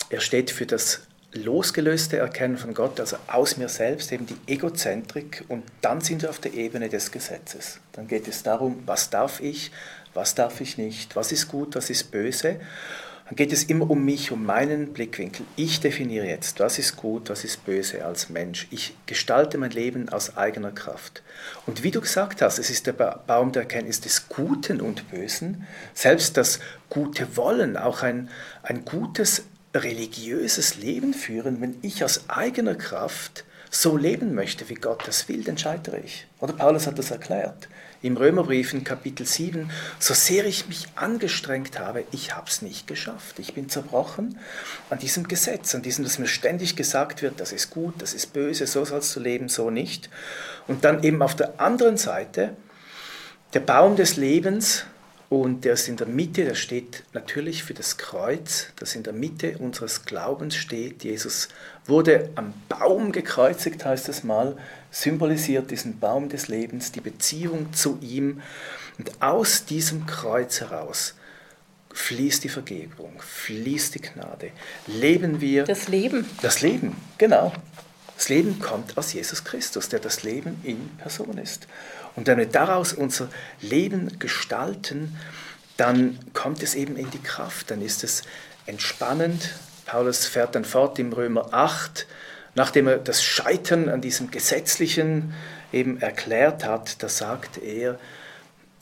er 0.10 0.21
steht 0.21 0.49
für 0.49 0.65
das 0.65 1.02
losgelöste 1.34 2.18
Erkennen 2.18 2.58
von 2.58 2.74
Gott, 2.74 3.00
also 3.00 3.18
aus 3.28 3.58
mir 3.58 3.70
selbst, 3.70 4.12
eben 4.12 4.26
die 4.26 4.38
Egozentrik. 4.48 5.44
Und 5.48 5.63
dann 5.82 6.02
sind 6.02 6.22
wir 6.22 6.30
auf 6.30 6.39
der 6.39 6.54
Ebene 6.54 6.89
des 6.89 7.12
Gesetzes. 7.12 7.80
Dann 7.92 8.08
geht 8.08 8.28
es 8.28 8.44
darum, 8.44 8.82
was 8.86 9.10
darf 9.10 9.39
ich, 9.39 9.72
was 10.13 10.36
darf 10.36 10.60
ich 10.62 10.78
nicht, 10.78 11.15
was 11.15 11.32
ist 11.32 11.48
gut, 11.48 11.76
was 11.76 11.89
ist 11.89 12.12
böse. 12.12 12.60
Dann 13.26 13.36
geht 13.36 13.54
es 13.54 13.65
immer 13.65 13.88
um 13.88 14.04
mich, 14.04 14.32
um 14.32 14.44
meinen 14.44 14.92
Blickwinkel. 14.92 15.46
Ich 15.56 15.80
definiere 15.80 16.26
jetzt, 16.26 16.60
was 16.60 16.80
ist 16.80 16.96
gut, 16.96 17.30
was 17.30 17.44
ist 17.44 17.63
böse 17.63 18.04
als 18.04 18.30
Mensch. 18.30 18.65
Ich 18.72 18.96
gestalte 19.06 19.60
mein 19.60 19.70
Leben 19.70 20.10
aus 20.10 20.36
eigener 20.36 20.72
Kraft. 20.72 21.22
Und 21.68 21.84
wie 21.84 21.92
du 21.92 22.02
gesagt 22.02 22.42
hast, 22.42 22.58
es 22.58 22.72
ist 22.72 22.88
der 22.88 22.94
Baum 22.94 23.52
der 23.52 23.63
Erkenntnis 23.63 24.02
des 24.02 24.30
Guten 24.30 24.82
und 24.82 25.12
Bösen. 25.12 25.68
Selbst 25.94 26.38
das 26.38 26.60
gute 26.89 27.38
Wollen, 27.38 27.78
auch 27.78 28.02
ein, 28.02 28.30
ein 28.63 28.84
gutes 28.84 29.44
religiöses 29.73 30.77
Leben 30.77 31.13
führen, 31.13 31.62
wenn 31.62 31.77
ich 31.82 32.03
aus 32.03 32.29
eigener 32.29 32.75
Kraft 32.75 33.43
so 33.69 33.97
leben 33.97 34.34
möchte, 34.34 34.67
wie 34.69 34.75
Gott 34.75 35.08
das 35.08 35.29
will, 35.29 35.43
dann 35.43 35.58
scheitere 35.58 35.99
ich. 35.99 36.25
Oder 36.39 36.53
Paulus 36.53 36.88
hat 36.88 36.97
das 36.97 37.12
erklärt. 37.12 37.67
Im 38.01 38.17
Römerbrief 38.17 38.73
in 38.73 38.84
Kapitel 38.84 39.25
7, 39.25 39.69
so 39.99 40.13
sehr 40.13 40.45
ich 40.45 40.67
mich 40.67 40.88
angestrengt 40.95 41.77
habe, 41.77 42.05
ich 42.12 42.36
habe 42.36 42.49
es 42.49 42.62
nicht 42.62 42.88
geschafft. 42.88 43.38
Ich 43.38 43.53
bin 43.53 43.69
zerbrochen 43.69 44.39
an 44.89 44.99
diesem 44.99 45.27
Gesetz, 45.27 45.75
an 45.75 45.82
diesem, 45.82 46.03
dass 46.03 46.17
mir 46.17 46.27
ständig 46.27 46.75
gesagt 46.75 47.21
wird, 47.21 47.39
das 47.39 47.51
ist 47.51 47.69
gut, 47.69 47.95
das 47.99 48.13
ist 48.13 48.34
böse, 48.34 48.65
so 48.65 48.86
sollst 48.86 49.15
du 49.15 49.19
leben, 49.19 49.49
so 49.49 49.69
nicht. 49.69 50.10
Und 50.67 50.86
dann 50.86 51.03
eben 51.03 51.21
auf 51.21 51.36
der 51.36 51.60
anderen 51.60 51.97
Seite 51.97 52.55
der 53.53 53.60
Baum 53.60 53.97
des 53.97 54.15
Lebens, 54.15 54.86
und 55.30 55.63
der 55.63 55.74
ist 55.74 55.88
in 55.88 55.96
der 55.96 56.08
Mitte, 56.08 56.44
der 56.44 56.56
steht 56.56 57.04
natürlich 57.13 57.63
für 57.63 57.76
das 57.76 57.98
Kreuz, 57.98 58.68
das 58.78 58.96
in 58.96 59.04
der 59.04 59.13
Mitte 59.13 59.60
unseres 59.60 60.06
Glaubens 60.06 60.56
steht. 60.56 61.04
Jesus 61.04 61.50
wurde 61.86 62.30
am 62.34 62.54
Baum 62.68 63.12
gekreuzigt, 63.12 63.86
heißt 63.86 64.10
es 64.10 64.24
mal, 64.24 64.58
symbolisiert 64.89 65.70
diesen 65.70 66.00
Baum 66.00 66.30
des 66.30 66.48
Lebens, 66.48 66.92
die 66.92 67.02
Beziehung 67.02 67.74
zu 67.74 68.00
ihm. 68.02 68.42
Und 68.98 69.22
aus 69.22 69.65
diesem 69.65 70.08
Kreuz 70.08 70.62
heraus 70.62 71.13
fließt 71.94 72.44
die 72.44 72.50
Vergebung, 72.50 73.13
fließt 73.20 73.96
die 73.96 74.02
Gnade. 74.02 74.52
Leben 74.88 75.42
wir. 75.42 75.63
Das 75.65 75.88
Leben. 75.88 76.26
Das 76.42 76.62
Leben, 76.62 76.96
genau. 77.20 77.54
Das 78.15 78.30
Leben 78.30 78.60
kommt 78.60 78.98
aus 78.98 79.13
Jesus 79.13 79.44
Christus, 79.44 79.89
der 79.89 80.00
das 80.00 80.24
Leben 80.24 80.60
in 80.63 80.89
Person 80.98 81.38
ist. 81.38 81.68
Und 82.19 82.27
wenn 82.27 82.38
wir 82.38 82.47
daraus 82.47 82.91
unser 82.91 83.29
Leben 83.62 84.19
gestalten, 84.19 85.15
dann 85.77 86.19
kommt 86.34 86.62
es 86.62 86.75
eben 86.75 86.97
in 86.97 87.10
die 87.12 87.23
Kraft, 87.23 87.71
dann 87.71 87.82
ist 87.82 88.03
es 88.03 88.23
entspannend. 88.65 89.51
Paulus 89.86 90.25
fährt 90.25 90.53
dann 90.53 90.65
fort 90.65 90.99
im 90.99 91.13
Römer 91.13 91.53
8, 91.53 92.08
nachdem 92.55 92.89
er 92.89 92.97
das 92.97 93.23
Scheitern 93.23 93.88
an 93.88 94.01
diesem 94.01 94.32
Gesetzlichen 94.32 95.34
eben 95.71 96.01
erklärt 96.01 96.65
hat, 96.65 97.01
da 97.01 97.08
sagt 97.08 97.58
er, 97.58 97.97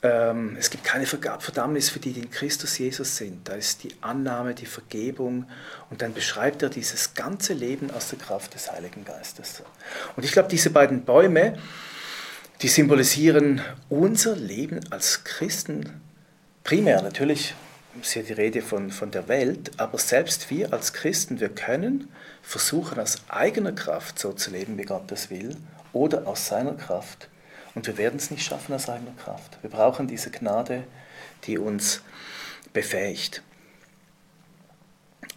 ähm, 0.02 0.58
es 0.58 0.72
gibt 0.72 0.84
keine 0.84 1.06
Verdammnis 1.06 1.92
für 1.92 2.00
die, 2.00 2.14
die 2.14 2.22
in 2.22 2.32
Christus 2.32 2.80
Jesus 2.80 3.18
sind. 3.18 3.48
Da 3.48 3.54
ist 3.54 3.84
die 3.84 3.94
Annahme, 4.02 4.56
die 4.56 4.66
Vergebung 4.66 5.46
und 5.92 6.02
dann 6.02 6.16
beschreibt 6.16 6.64
er 6.64 6.70
dieses 6.70 7.14
ganze 7.14 7.54
Leben 7.54 7.92
aus 7.92 8.10
der 8.10 8.18
Kraft 8.18 8.56
des 8.56 8.72
Heiligen 8.72 9.06
Geistes. 9.06 9.62
Und 10.16 10.26
ich 10.26 10.32
glaube, 10.32 10.50
diese 10.50 10.72
beiden 10.72 11.06
Bäume, 11.06 11.60
die 12.62 12.68
symbolisieren 12.68 13.62
unser 13.90 14.36
Leben 14.36 14.80
als 14.90 15.24
Christen 15.24 16.02
primär. 16.64 17.02
Natürlich 17.02 17.54
ist 18.02 18.14
hier 18.14 18.24
die 18.24 18.34
Rede 18.34 18.62
von, 18.62 18.92
von 18.92 19.12
der 19.12 19.28
Welt, 19.28 19.72
aber 19.78 19.98
selbst 19.98 20.50
wir 20.50 20.74
als 20.74 20.94
Christen, 20.94 21.40
wir 21.40 21.50
können 21.50 22.10
versuchen, 22.42 23.00
aus 23.00 23.22
eigener 23.28 23.72
Kraft 23.72 24.20
so 24.20 24.34
zu 24.34 24.52
leben, 24.52 24.78
wie 24.78 24.84
Gott 24.84 25.12
das 25.12 25.30
will, 25.30 25.56
oder 25.94 26.28
aus 26.28 26.48
seiner 26.48 26.74
Kraft 26.74 27.30
und 27.78 27.86
wir 27.86 28.00
werden 28.00 28.16
es 28.16 28.32
nicht 28.32 28.44
schaffen 28.44 28.74
aus 28.74 28.90
eigener 28.90 29.14
Kraft. 29.24 29.60
Wir 29.62 29.70
brauchen 29.70 30.08
diese 30.08 30.32
Gnade, 30.32 30.84
die 31.44 31.60
uns 31.60 32.02
befähigt. 32.74 33.44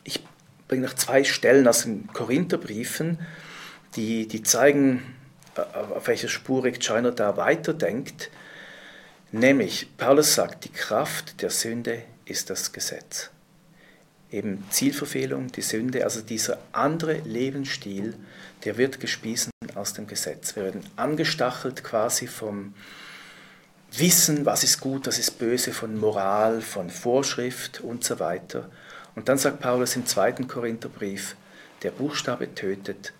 Ich 0.04 0.24
bringe 0.66 0.86
noch 0.86 0.94
zwei 0.94 1.22
Stellen 1.22 1.68
aus 1.68 1.82
den 1.82 2.06
Korintherbriefen, 2.06 3.18
die, 3.96 4.26
die 4.26 4.42
zeigen, 4.42 5.02
auf 5.74 6.06
welcher 6.06 6.28
Spur 6.28 6.64
Rick 6.64 6.82
Joyner 6.82 7.12
da 7.12 7.36
weiterdenkt. 7.36 8.30
Nämlich, 9.32 9.88
Paulus 9.96 10.34
sagt, 10.34 10.64
die 10.64 10.72
Kraft 10.72 11.40
der 11.42 11.50
Sünde 11.50 12.02
ist 12.24 12.50
das 12.50 12.72
Gesetz. 12.72 13.30
Eben 14.30 14.64
Zielverfehlung, 14.70 15.50
die 15.52 15.62
Sünde, 15.62 16.04
also 16.04 16.20
dieser 16.20 16.58
andere 16.72 17.14
Lebensstil, 17.18 18.14
der 18.64 18.76
wird 18.76 19.00
gespiesen 19.00 19.50
aus 19.74 19.92
dem 19.92 20.06
Gesetz. 20.06 20.56
Wir 20.56 20.64
werden 20.64 20.84
angestachelt 20.96 21.82
quasi 21.82 22.26
vom 22.26 22.74
Wissen, 23.92 24.46
was 24.46 24.62
ist 24.62 24.80
gut, 24.80 25.06
was 25.06 25.18
ist 25.18 25.38
böse, 25.38 25.72
von 25.72 25.98
Moral, 25.98 26.60
von 26.60 26.90
Vorschrift 26.90 27.80
und 27.80 28.04
so 28.04 28.20
weiter. 28.20 28.70
Und 29.16 29.28
dann 29.28 29.38
sagt 29.38 29.60
Paulus 29.60 29.96
im 29.96 30.06
zweiten 30.06 30.46
Korintherbrief, 30.46 31.34
der 31.82 31.90
Buchstabe 31.90 32.54
tötet, 32.54 33.12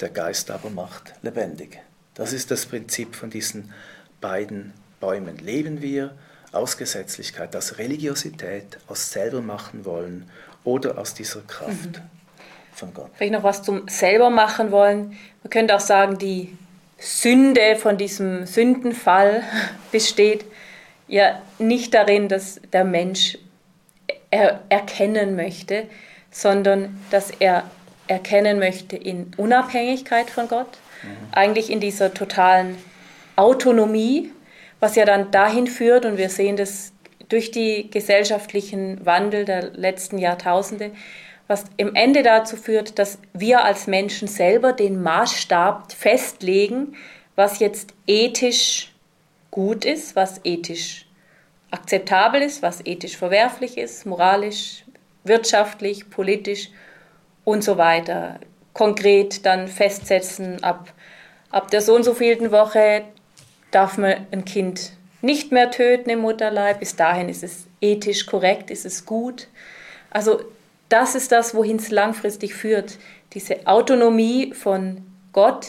der 0.00 0.10
Geist 0.10 0.50
aber 0.50 0.70
macht 0.70 1.14
lebendig. 1.22 1.80
Das 2.14 2.32
ist 2.32 2.50
das 2.50 2.66
Prinzip 2.66 3.16
von 3.16 3.30
diesen 3.30 3.72
beiden 4.20 4.72
Bäumen. 5.00 5.38
Leben 5.38 5.80
wir 5.82 6.14
aus 6.52 6.76
Gesetzlichkeit, 6.76 7.56
aus 7.56 7.78
Religiosität, 7.78 8.78
aus 8.88 9.10
selber 9.10 9.40
machen 9.40 9.84
wollen 9.84 10.28
oder 10.64 10.98
aus 10.98 11.14
dieser 11.14 11.40
Kraft. 11.42 11.98
Mhm 11.98 12.22
von 12.72 12.94
Gott. 12.94 13.10
Vielleicht 13.14 13.32
noch 13.32 13.42
was 13.42 13.62
zum 13.62 13.88
selber 13.88 14.30
machen 14.30 14.70
wollen. 14.70 15.16
Man 15.42 15.50
könnte 15.50 15.76
auch 15.76 15.80
sagen, 15.80 16.18
die 16.18 16.56
Sünde 16.98 17.76
von 17.76 17.96
diesem 17.96 18.46
Sündenfall 18.46 19.42
besteht 19.92 20.44
ja 21.08 21.40
nicht 21.58 21.94
darin, 21.94 22.28
dass 22.28 22.60
der 22.72 22.84
Mensch 22.84 23.38
er 24.30 24.60
erkennen 24.68 25.36
möchte, 25.36 25.86
sondern 26.30 27.00
dass 27.10 27.30
er 27.30 27.64
erkennen 28.06 28.58
möchte 28.58 28.96
in 28.96 29.30
Unabhängigkeit 29.36 30.30
von 30.30 30.48
Gott, 30.48 30.78
mhm. 31.02 31.08
eigentlich 31.32 31.70
in 31.70 31.80
dieser 31.80 32.12
totalen 32.14 32.76
Autonomie, 33.36 34.32
was 34.80 34.96
ja 34.96 35.04
dann 35.04 35.30
dahin 35.30 35.66
führt, 35.66 36.04
und 36.04 36.18
wir 36.18 36.28
sehen 36.28 36.56
das 36.56 36.92
durch 37.28 37.50
die 37.50 37.90
gesellschaftlichen 37.90 39.04
Wandel 39.06 39.44
der 39.44 39.70
letzten 39.70 40.18
Jahrtausende, 40.18 40.90
was 41.46 41.64
im 41.76 41.94
Ende 41.94 42.22
dazu 42.22 42.56
führt, 42.56 42.98
dass 42.98 43.18
wir 43.32 43.64
als 43.64 43.86
Menschen 43.86 44.28
selber 44.28 44.72
den 44.72 45.02
Maßstab 45.02 45.92
festlegen, 45.92 46.94
was 47.36 47.58
jetzt 47.58 47.94
ethisch 48.06 48.92
gut 49.50 49.84
ist, 49.84 50.16
was 50.16 50.40
ethisch 50.44 51.06
akzeptabel 51.70 52.42
ist, 52.42 52.62
was 52.62 52.84
ethisch 52.84 53.16
verwerflich 53.16 53.78
ist, 53.78 54.04
moralisch, 54.04 54.84
wirtschaftlich, 55.24 56.10
politisch 56.10 56.70
und 57.44 57.64
so 57.64 57.76
weiter. 57.78 58.38
Konkret 58.72 59.44
dann 59.44 59.68
festsetzen, 59.68 60.62
ab, 60.62 60.92
ab 61.50 61.70
der 61.70 61.82
so 61.82 61.94
und 61.94 62.04
so 62.04 62.14
vielten 62.14 62.52
Woche 62.52 63.02
darf 63.70 63.98
man 63.98 64.26
ein 64.30 64.44
Kind 64.44 64.92
nicht 65.22 65.52
mehr 65.52 65.70
töten 65.70 66.10
im 66.10 66.20
Mutterleib, 66.20 66.80
bis 66.80 66.96
dahin 66.96 67.28
ist 67.28 67.44
es 67.44 67.66
ethisch 67.80 68.26
korrekt, 68.26 68.70
ist 68.70 68.84
es 68.84 69.06
gut. 69.06 69.46
Also 70.10 70.40
das 70.88 71.14
ist 71.14 71.32
das, 71.32 71.54
wohin 71.54 71.76
es 71.76 71.90
langfristig 71.90 72.54
führt. 72.54 72.98
Diese 73.32 73.66
Autonomie 73.66 74.52
von 74.52 75.02
Gott 75.32 75.68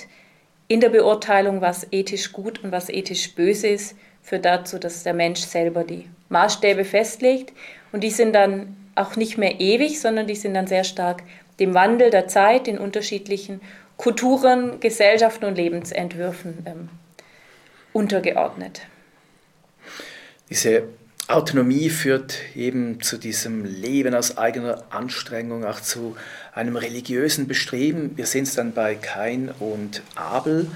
in 0.68 0.82
der 0.82 0.90
Beurteilung, 0.90 1.62
was 1.62 1.88
ethisch 1.92 2.34
gut 2.34 2.64
und 2.64 2.72
was 2.72 2.90
ethisch 2.90 3.36
böse 3.36 3.68
ist, 3.68 3.96
führt 4.22 4.46
dazu, 4.46 4.80
dass 4.80 5.04
der 5.04 5.14
Mensch 5.14 5.42
selber 5.42 5.84
die 5.84 6.10
Maßstäbe 6.30 6.84
festlegt. 6.84 7.54
Und 7.92 8.04
die 8.04 8.10
sind 8.10 8.34
dann 8.34 8.76
auch 8.96 9.16
nicht 9.16 9.38
mehr 9.38 9.60
ewig, 9.60 10.02
sondern 10.02 10.28
die 10.28 10.36
sind 10.36 10.56
dann 10.56 10.68
sehr 10.68 10.84
stark 10.84 11.24
dem 11.60 11.74
Wandel 11.74 12.10
der 12.10 12.28
Zeit 12.28 12.68
in 12.68 12.78
unterschiedlichen 12.78 13.62
Kulturen, 13.98 14.80
Gesellschaften 14.80 15.46
und 15.46 15.56
Lebensentwürfen 15.56 16.66
ähm, 16.66 16.90
untergeordnet. 17.94 18.82
Diese 20.50 20.84
Autonomie 21.28 21.90
führt 21.90 22.36
eben 22.54 23.02
zu 23.02 23.18
diesem 23.18 23.64
Leben 23.64 24.14
aus 24.14 24.38
eigener 24.38 24.84
Anstrengung, 24.90 25.64
auch 25.64 25.80
zu 25.80 26.18
einem 26.54 26.76
religiösen 26.76 27.48
Bestreben. 27.48 28.18
Wir 28.18 28.26
sehen 28.26 28.44
es 28.44 28.56
dann 28.56 28.74
bei 28.74 28.96
Kain 28.96 29.50
und 29.60 30.02
Abel. 30.16 30.70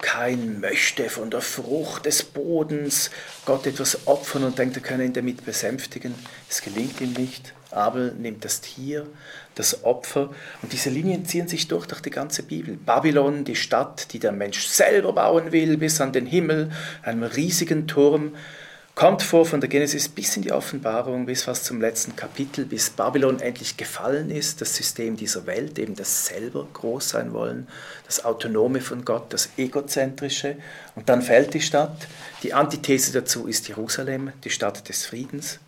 Kain 0.00 0.60
möchte 0.60 1.08
von 1.08 1.30
der 1.30 1.40
Frucht 1.40 2.06
des 2.06 2.24
Bodens 2.24 3.12
Gott 3.46 3.66
etwas 3.66 4.08
opfern 4.08 4.42
und 4.42 4.58
denkt, 4.58 4.76
er 4.76 4.82
könne 4.82 5.04
ihn 5.04 5.12
damit 5.12 5.44
besänftigen. 5.44 6.14
Es 6.50 6.62
gelingt 6.62 7.00
ihm 7.00 7.12
nicht. 7.12 7.54
Abel 7.70 8.12
nimmt 8.12 8.44
das 8.44 8.60
Tier, 8.60 9.06
das 9.54 9.84
Opfer. 9.84 10.30
Und 10.62 10.72
diese 10.72 10.90
Linien 10.90 11.24
ziehen 11.24 11.48
sich 11.48 11.68
durch 11.68 11.86
durch 11.86 12.00
die 12.00 12.10
ganze 12.10 12.42
Bibel. 12.42 12.76
Babylon, 12.76 13.44
die 13.44 13.56
Stadt, 13.56 14.12
die 14.12 14.18
der 14.18 14.32
Mensch 14.32 14.66
selber 14.66 15.12
bauen 15.12 15.52
will, 15.52 15.76
bis 15.76 16.00
an 16.00 16.12
den 16.12 16.26
Himmel, 16.26 16.70
einem 17.02 17.22
riesigen 17.22 17.86
Turm 17.86 18.32
kommt 18.94 19.22
vor 19.22 19.46
von 19.46 19.60
der 19.60 19.70
Genesis 19.70 20.08
bis 20.08 20.36
in 20.36 20.42
die 20.42 20.52
Offenbarung, 20.52 21.26
bis 21.26 21.44
fast 21.44 21.64
zum 21.64 21.80
letzten 21.80 22.14
Kapitel, 22.14 22.66
bis 22.66 22.90
Babylon 22.90 23.40
endlich 23.40 23.76
gefallen 23.76 24.30
ist, 24.30 24.60
das 24.60 24.76
System 24.76 25.16
dieser 25.16 25.46
Welt, 25.46 25.78
eben 25.78 25.94
das 25.94 26.26
selber 26.26 26.66
groß 26.72 27.08
sein 27.08 27.32
wollen, 27.32 27.68
das 28.06 28.24
Autonome 28.24 28.80
von 28.80 29.04
Gott, 29.04 29.32
das 29.32 29.48
Egozentrische. 29.56 30.56
Und 30.94 31.08
dann 31.08 31.22
fällt 31.22 31.54
die 31.54 31.62
Stadt. 31.62 32.06
Die 32.42 32.52
Antithese 32.52 33.12
dazu 33.12 33.46
ist 33.46 33.68
Jerusalem, 33.68 34.32
die 34.44 34.50
Stadt 34.50 34.88
des 34.88 35.06
Friedens. 35.06 35.58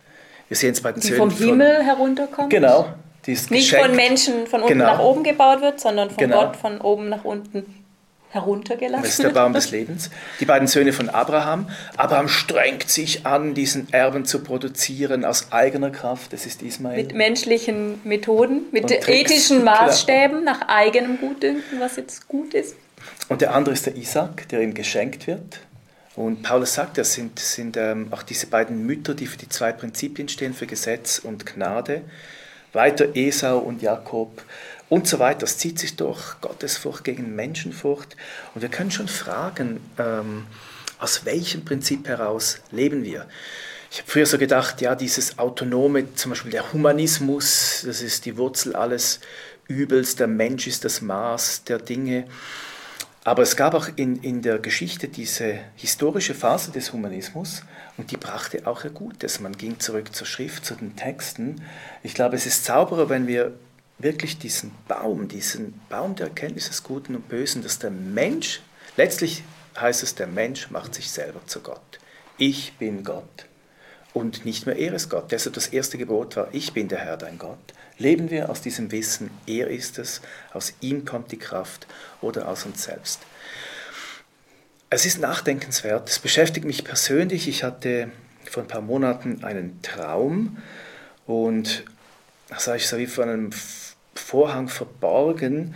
Wir 0.47 0.57
sehen 0.57 0.73
es 0.73 0.81
bei 0.81 0.91
den 0.91 1.01
die 1.01 1.07
Söhnen 1.07 1.31
vom 1.31 1.31
Himmel 1.31 1.77
von, 1.77 1.85
herunterkommt. 1.85 2.49
Genau. 2.51 2.93
Die 3.25 3.31
ist 3.31 3.51
Nicht 3.51 3.71
geschenkt. 3.71 3.87
von 3.87 3.95
Menschen 3.95 4.47
von 4.47 4.61
unten 4.61 4.73
genau. 4.73 4.85
nach 4.85 4.99
oben 4.99 5.23
gebaut 5.23 5.61
wird, 5.61 5.79
sondern 5.79 6.09
von 6.09 6.17
genau. 6.17 6.45
Gott 6.45 6.55
von 6.55 6.79
oben 6.81 7.09
nach 7.09 7.23
unten 7.23 7.85
heruntergelassen. 8.35 9.03
Das 9.03 9.11
ist 9.13 9.23
der 9.23 9.29
Baum 9.29 9.53
des 9.53 9.71
Lebens. 9.71 10.11
Die 10.39 10.45
beiden 10.45 10.67
Söhne 10.67 10.93
von 10.93 11.09
Abraham. 11.09 11.69
Abraham 11.95 12.27
strengt 12.27 12.89
sich 12.89 13.25
an, 13.25 13.53
diesen 13.53 13.91
Erben 13.93 14.25
zu 14.25 14.43
produzieren 14.43 15.23
aus 15.23 15.51
eigener 15.51 15.89
Kraft. 15.89 16.33
Das 16.33 16.45
ist 16.45 16.61
Ismael. 16.61 16.97
Mit 16.97 17.15
menschlichen 17.15 18.01
Methoden, 18.03 18.63
mit 18.71 18.91
ethischen 18.91 19.63
Maßstäben, 19.63 20.43
nach 20.43 20.67
eigenem 20.67 21.17
Gutdünken, 21.19 21.79
was 21.79 21.95
jetzt 21.95 22.27
gut 22.27 22.53
ist. 22.53 22.75
Und 23.29 23.41
der 23.41 23.55
andere 23.55 23.73
ist 23.73 23.85
der 23.85 23.95
Isaac, 23.95 24.49
der 24.49 24.61
ihm 24.61 24.73
geschenkt 24.73 25.27
wird. 25.27 25.61
Und 26.15 26.43
Paulus 26.43 26.73
sagt, 26.73 26.97
das 26.97 27.13
sind, 27.13 27.39
sind 27.39 27.75
ähm, 27.77 28.07
auch 28.11 28.23
diese 28.23 28.47
beiden 28.47 28.85
Mütter, 28.85 29.13
die 29.15 29.27
für 29.27 29.37
die 29.37 29.49
zwei 29.49 29.71
Prinzipien 29.71 30.29
stehen, 30.29 30.53
für 30.53 30.65
Gesetz 30.65 31.19
und 31.19 31.45
Gnade. 31.45 32.01
Weiter 32.75 33.15
Esau 33.15 33.57
und 33.57 33.81
Jakob 33.81 34.43
und 34.89 35.07
so 35.07 35.19
weiter. 35.19 35.39
Das 35.41 35.57
zieht 35.57 35.79
sich 35.79 35.95
durch 35.95 36.39
Gottesfurcht 36.41 37.03
gegen 37.03 37.35
Menschenfurcht. 37.35 38.15
Und 38.53 38.61
wir 38.61 38.69
können 38.69 38.91
schon 38.91 39.07
fragen, 39.07 39.79
ähm, 39.97 40.45
aus 40.99 41.25
welchem 41.25 41.65
Prinzip 41.65 42.07
heraus 42.07 42.59
leben 42.71 43.03
wir? 43.03 43.25
Ich 43.91 43.99
habe 43.99 44.11
früher 44.11 44.25
so 44.25 44.37
gedacht, 44.37 44.81
ja, 44.81 44.95
dieses 44.95 45.39
Autonome, 45.39 46.13
zum 46.15 46.31
Beispiel 46.31 46.51
der 46.51 46.73
Humanismus, 46.73 47.83
das 47.85 48.01
ist 48.01 48.25
die 48.25 48.37
Wurzel 48.37 48.75
alles 48.75 49.19
Übels, 49.67 50.15
der 50.15 50.27
Mensch 50.27 50.67
ist 50.67 50.85
das 50.85 51.01
Maß 51.01 51.63
der 51.63 51.79
Dinge. 51.79 52.27
Aber 53.27 53.41
es 53.41 53.55
gab 53.55 53.73
auch 53.73 53.89
in, 53.95 54.21
in 54.21 54.43
der 54.43 54.59
Geschichte 54.59 55.07
diese 55.07 55.59
historische 55.75 56.35
Phase 56.35 56.71
des 56.71 56.93
Humanismus 56.93 57.63
und 57.97 58.11
die 58.11 58.17
brachte 58.17 58.67
auch 58.67 58.83
ihr 58.83 58.91
Gutes. 58.91 59.39
Man 59.39 59.57
ging 59.57 59.79
zurück 59.79 60.15
zur 60.15 60.27
Schrift, 60.27 60.63
zu 60.63 60.75
den 60.75 60.95
Texten. 60.95 61.63
Ich 62.03 62.13
glaube, 62.13 62.35
es 62.35 62.45
ist 62.45 62.65
sauberer, 62.65 63.09
wenn 63.09 63.25
wir 63.25 63.53
wirklich 63.97 64.37
diesen 64.37 64.75
Baum, 64.87 65.27
diesen 65.27 65.73
Baum 65.89 66.15
der 66.15 66.27
Erkenntnis 66.27 66.67
des 66.67 66.83
Guten 66.83 67.15
und 67.15 67.27
Bösen, 67.27 67.63
dass 67.63 67.79
der 67.79 67.89
Mensch, 67.89 68.61
letztlich 68.95 69.43
heißt 69.75 70.03
es, 70.03 70.13
der 70.13 70.27
Mensch 70.27 70.69
macht 70.69 70.93
sich 70.93 71.09
selber 71.09 71.39
zu 71.47 71.61
Gott. 71.61 71.99
Ich 72.37 72.73
bin 72.77 73.03
Gott 73.03 73.47
und 74.13 74.45
nicht 74.45 74.67
mehr 74.67 74.77
er 74.77 74.93
ist 74.93 75.09
Gott. 75.09 75.31
Deshalb 75.31 75.55
das 75.55 75.69
erste 75.69 75.97
Gebot 75.97 76.35
war, 76.35 76.49
ich 76.51 76.73
bin 76.73 76.89
der 76.89 76.99
Herr, 76.99 77.17
dein 77.17 77.39
Gott. 77.39 77.73
Leben 77.97 78.29
wir 78.29 78.49
aus 78.49 78.61
diesem 78.61 78.91
Wissen, 78.91 79.29
er 79.47 79.67
ist 79.69 79.99
es, 79.99 80.21
aus 80.53 80.73
ihm 80.81 81.05
kommt 81.05 81.31
die 81.31 81.39
Kraft 81.39 81.87
oder 82.21 82.47
aus 82.47 82.65
uns 82.65 82.83
selbst. 82.83 83.21
Es 84.89 85.05
ist 85.05 85.19
nachdenkenswert, 85.19 86.09
es 86.09 86.19
beschäftigt 86.19 86.65
mich 86.65 86.83
persönlich. 86.83 87.47
Ich 87.47 87.63
hatte 87.63 88.11
vor 88.49 88.63
ein 88.63 88.67
paar 88.67 88.81
Monaten 88.81 89.43
einen 89.43 89.81
Traum 89.81 90.57
und 91.25 91.85
das 92.49 92.65
sah 92.65 92.75
ich 92.75 92.87
so 92.87 92.97
wie 92.97 93.07
von 93.07 93.29
einem 93.29 93.49
Vorhang 94.13 94.67
verborgen. 94.67 95.75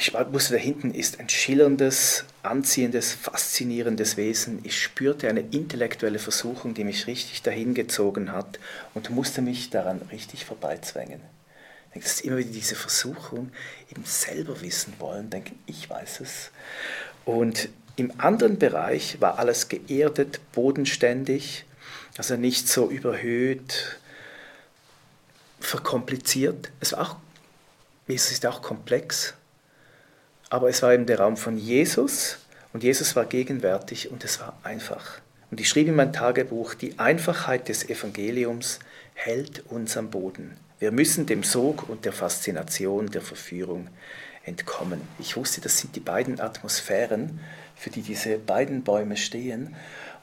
Ich 0.00 0.14
wusste, 0.14 0.52
da 0.52 0.60
hinten 0.60 0.94
ist 0.94 1.18
ein 1.18 1.28
schillerndes, 1.28 2.24
anziehendes, 2.44 3.12
faszinierendes 3.12 4.16
Wesen. 4.16 4.60
Ich 4.62 4.80
spürte 4.80 5.28
eine 5.28 5.40
intellektuelle 5.40 6.20
Versuchung, 6.20 6.72
die 6.72 6.84
mich 6.84 7.08
richtig 7.08 7.42
dahin 7.42 7.74
gezogen 7.74 8.30
hat 8.30 8.60
und 8.94 9.10
musste 9.10 9.42
mich 9.42 9.70
daran 9.70 10.00
richtig 10.12 10.44
vorbeizwängen. 10.44 11.20
Das 11.94 12.12
ist 12.12 12.20
immer 12.20 12.36
wieder 12.36 12.52
diese 12.52 12.76
Versuchung, 12.76 13.50
eben 13.90 14.04
selber 14.04 14.60
wissen 14.60 14.94
wollen, 15.00 15.30
denken, 15.30 15.58
ich 15.66 15.90
weiß 15.90 16.20
es. 16.20 16.52
Und 17.24 17.68
im 17.96 18.12
anderen 18.20 18.56
Bereich 18.56 19.20
war 19.20 19.40
alles 19.40 19.68
geerdet, 19.68 20.38
bodenständig, 20.52 21.64
also 22.16 22.36
nicht 22.36 22.68
so 22.68 22.88
überhöht, 22.88 23.98
verkompliziert. 25.58 26.70
Es 26.78 26.92
war 26.92 27.00
auch, 27.00 27.16
Jesus 28.06 28.30
ist 28.30 28.46
auch 28.46 28.62
komplex, 28.62 29.34
aber 30.50 30.68
es 30.68 30.82
war 30.82 30.92
eben 30.92 31.06
der 31.06 31.20
Raum 31.20 31.36
von 31.36 31.58
Jesus 31.58 32.38
und 32.72 32.82
Jesus 32.82 33.16
war 33.16 33.24
gegenwärtig 33.24 34.10
und 34.10 34.24
es 34.24 34.40
war 34.40 34.58
einfach. 34.62 35.20
Und 35.50 35.60
ich 35.60 35.68
schrieb 35.68 35.88
in 35.88 35.96
mein 35.96 36.12
Tagebuch, 36.12 36.74
die 36.74 36.98
Einfachheit 36.98 37.68
des 37.68 37.88
Evangeliums 37.88 38.78
hält 39.14 39.64
uns 39.66 39.96
am 39.96 40.10
Boden. 40.10 40.56
Wir 40.78 40.92
müssen 40.92 41.26
dem 41.26 41.42
Sog 41.42 41.88
und 41.88 42.04
der 42.04 42.12
Faszination 42.12 43.10
der 43.10 43.22
Verführung 43.22 43.88
entkommen. 44.44 45.00
Ich 45.18 45.36
wusste, 45.36 45.60
das 45.60 45.78
sind 45.78 45.96
die 45.96 46.00
beiden 46.00 46.40
Atmosphären, 46.40 47.40
für 47.74 47.90
die 47.90 48.02
diese 48.02 48.38
beiden 48.38 48.82
Bäume 48.84 49.16
stehen. 49.16 49.74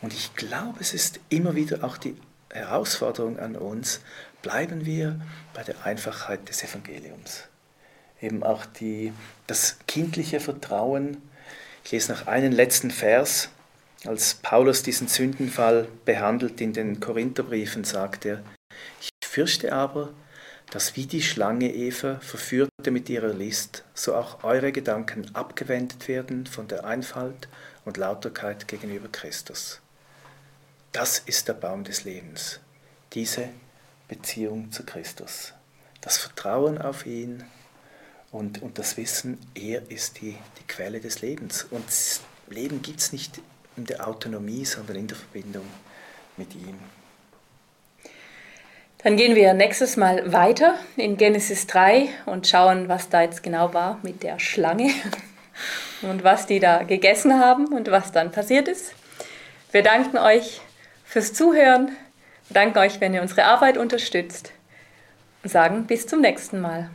Und 0.01 0.13
ich 0.13 0.35
glaube, 0.35 0.79
es 0.79 0.93
ist 0.93 1.19
immer 1.29 1.55
wieder 1.55 1.83
auch 1.83 1.97
die 1.97 2.15
Herausforderung 2.51 3.39
an 3.39 3.55
uns, 3.55 4.01
bleiben 4.41 4.85
wir 4.85 5.19
bei 5.53 5.63
der 5.63 5.85
Einfachheit 5.85 6.47
des 6.47 6.63
Evangeliums. 6.63 7.43
Eben 8.21 8.43
auch 8.43 8.65
die, 8.65 9.13
das 9.47 9.77
kindliche 9.87 10.39
Vertrauen. 10.39 11.17
Ich 11.83 11.91
lese 11.91 12.13
noch 12.13 12.27
einen 12.27 12.51
letzten 12.51 12.91
Vers. 12.91 13.49
Als 14.05 14.35
Paulus 14.35 14.83
diesen 14.83 15.07
Sündenfall 15.07 15.87
behandelt 16.05 16.61
in 16.61 16.73
den 16.73 16.99
Korintherbriefen, 16.99 17.83
sagt 17.83 18.25
er, 18.25 18.43
ich 19.01 19.09
fürchte 19.27 19.73
aber, 19.73 20.13
dass 20.71 20.95
wie 20.95 21.05
die 21.05 21.21
Schlange 21.21 21.73
Eva 21.73 22.19
verführte 22.19 22.91
mit 22.91 23.09
ihrer 23.09 23.33
List, 23.33 23.83
so 23.93 24.15
auch 24.15 24.43
eure 24.43 24.71
Gedanken 24.71 25.33
abgewendet 25.33 26.07
werden 26.07 26.47
von 26.47 26.67
der 26.67 26.85
Einfalt 26.85 27.47
und 27.83 27.97
Lauterkeit 27.97 28.67
gegenüber 28.67 29.07
Christus. 29.07 29.81
Das 30.91 31.19
ist 31.19 31.47
der 31.47 31.53
Baum 31.53 31.83
des 31.83 32.03
Lebens, 32.03 32.59
diese 33.13 33.49
Beziehung 34.07 34.71
zu 34.71 34.83
Christus, 34.85 35.53
das 36.01 36.17
Vertrauen 36.17 36.77
auf 36.77 37.05
ihn 37.05 37.43
und, 38.35 38.61
und 38.61 38.77
das 38.77 38.97
Wissen, 38.97 39.39
er 39.55 39.89
ist 39.89 40.19
die, 40.19 40.35
die 40.59 40.67
Quelle 40.67 40.99
des 40.99 41.21
Lebens. 41.21 41.65
Und 41.71 41.85
Leben 42.49 42.81
gibt 42.81 42.99
es 42.99 43.13
nicht 43.13 43.39
in 43.77 43.85
der 43.85 44.05
Autonomie, 44.05 44.65
sondern 44.65 44.97
in 44.97 45.07
der 45.07 45.15
Verbindung 45.15 45.65
mit 46.35 46.53
ihm. 46.53 46.77
Dann 48.97 49.15
gehen 49.15 49.35
wir 49.35 49.53
nächstes 49.53 49.95
Mal 49.95 50.33
weiter 50.33 50.75
in 50.97 51.15
Genesis 51.15 51.65
3 51.67 52.09
und 52.25 52.45
schauen, 52.45 52.89
was 52.89 53.07
da 53.07 53.21
jetzt 53.21 53.41
genau 53.41 53.73
war 53.73 53.99
mit 54.03 54.21
der 54.21 54.37
Schlange 54.39 54.91
und 56.01 56.25
was 56.25 56.45
die 56.45 56.59
da 56.59 56.83
gegessen 56.83 57.39
haben 57.39 57.67
und 57.67 57.89
was 57.89 58.11
dann 58.11 58.31
passiert 58.31 58.67
ist. 58.67 58.91
Wir 59.71 59.83
danken 59.83 60.17
euch 60.17 60.59
fürs 61.05 61.33
Zuhören, 61.33 61.95
wir 62.49 62.53
danken 62.53 62.79
euch, 62.79 62.99
wenn 62.99 63.13
ihr 63.13 63.21
unsere 63.21 63.45
Arbeit 63.45 63.77
unterstützt 63.77 64.51
und 65.41 65.49
sagen 65.49 65.85
bis 65.85 66.05
zum 66.05 66.19
nächsten 66.19 66.59
Mal. 66.59 66.89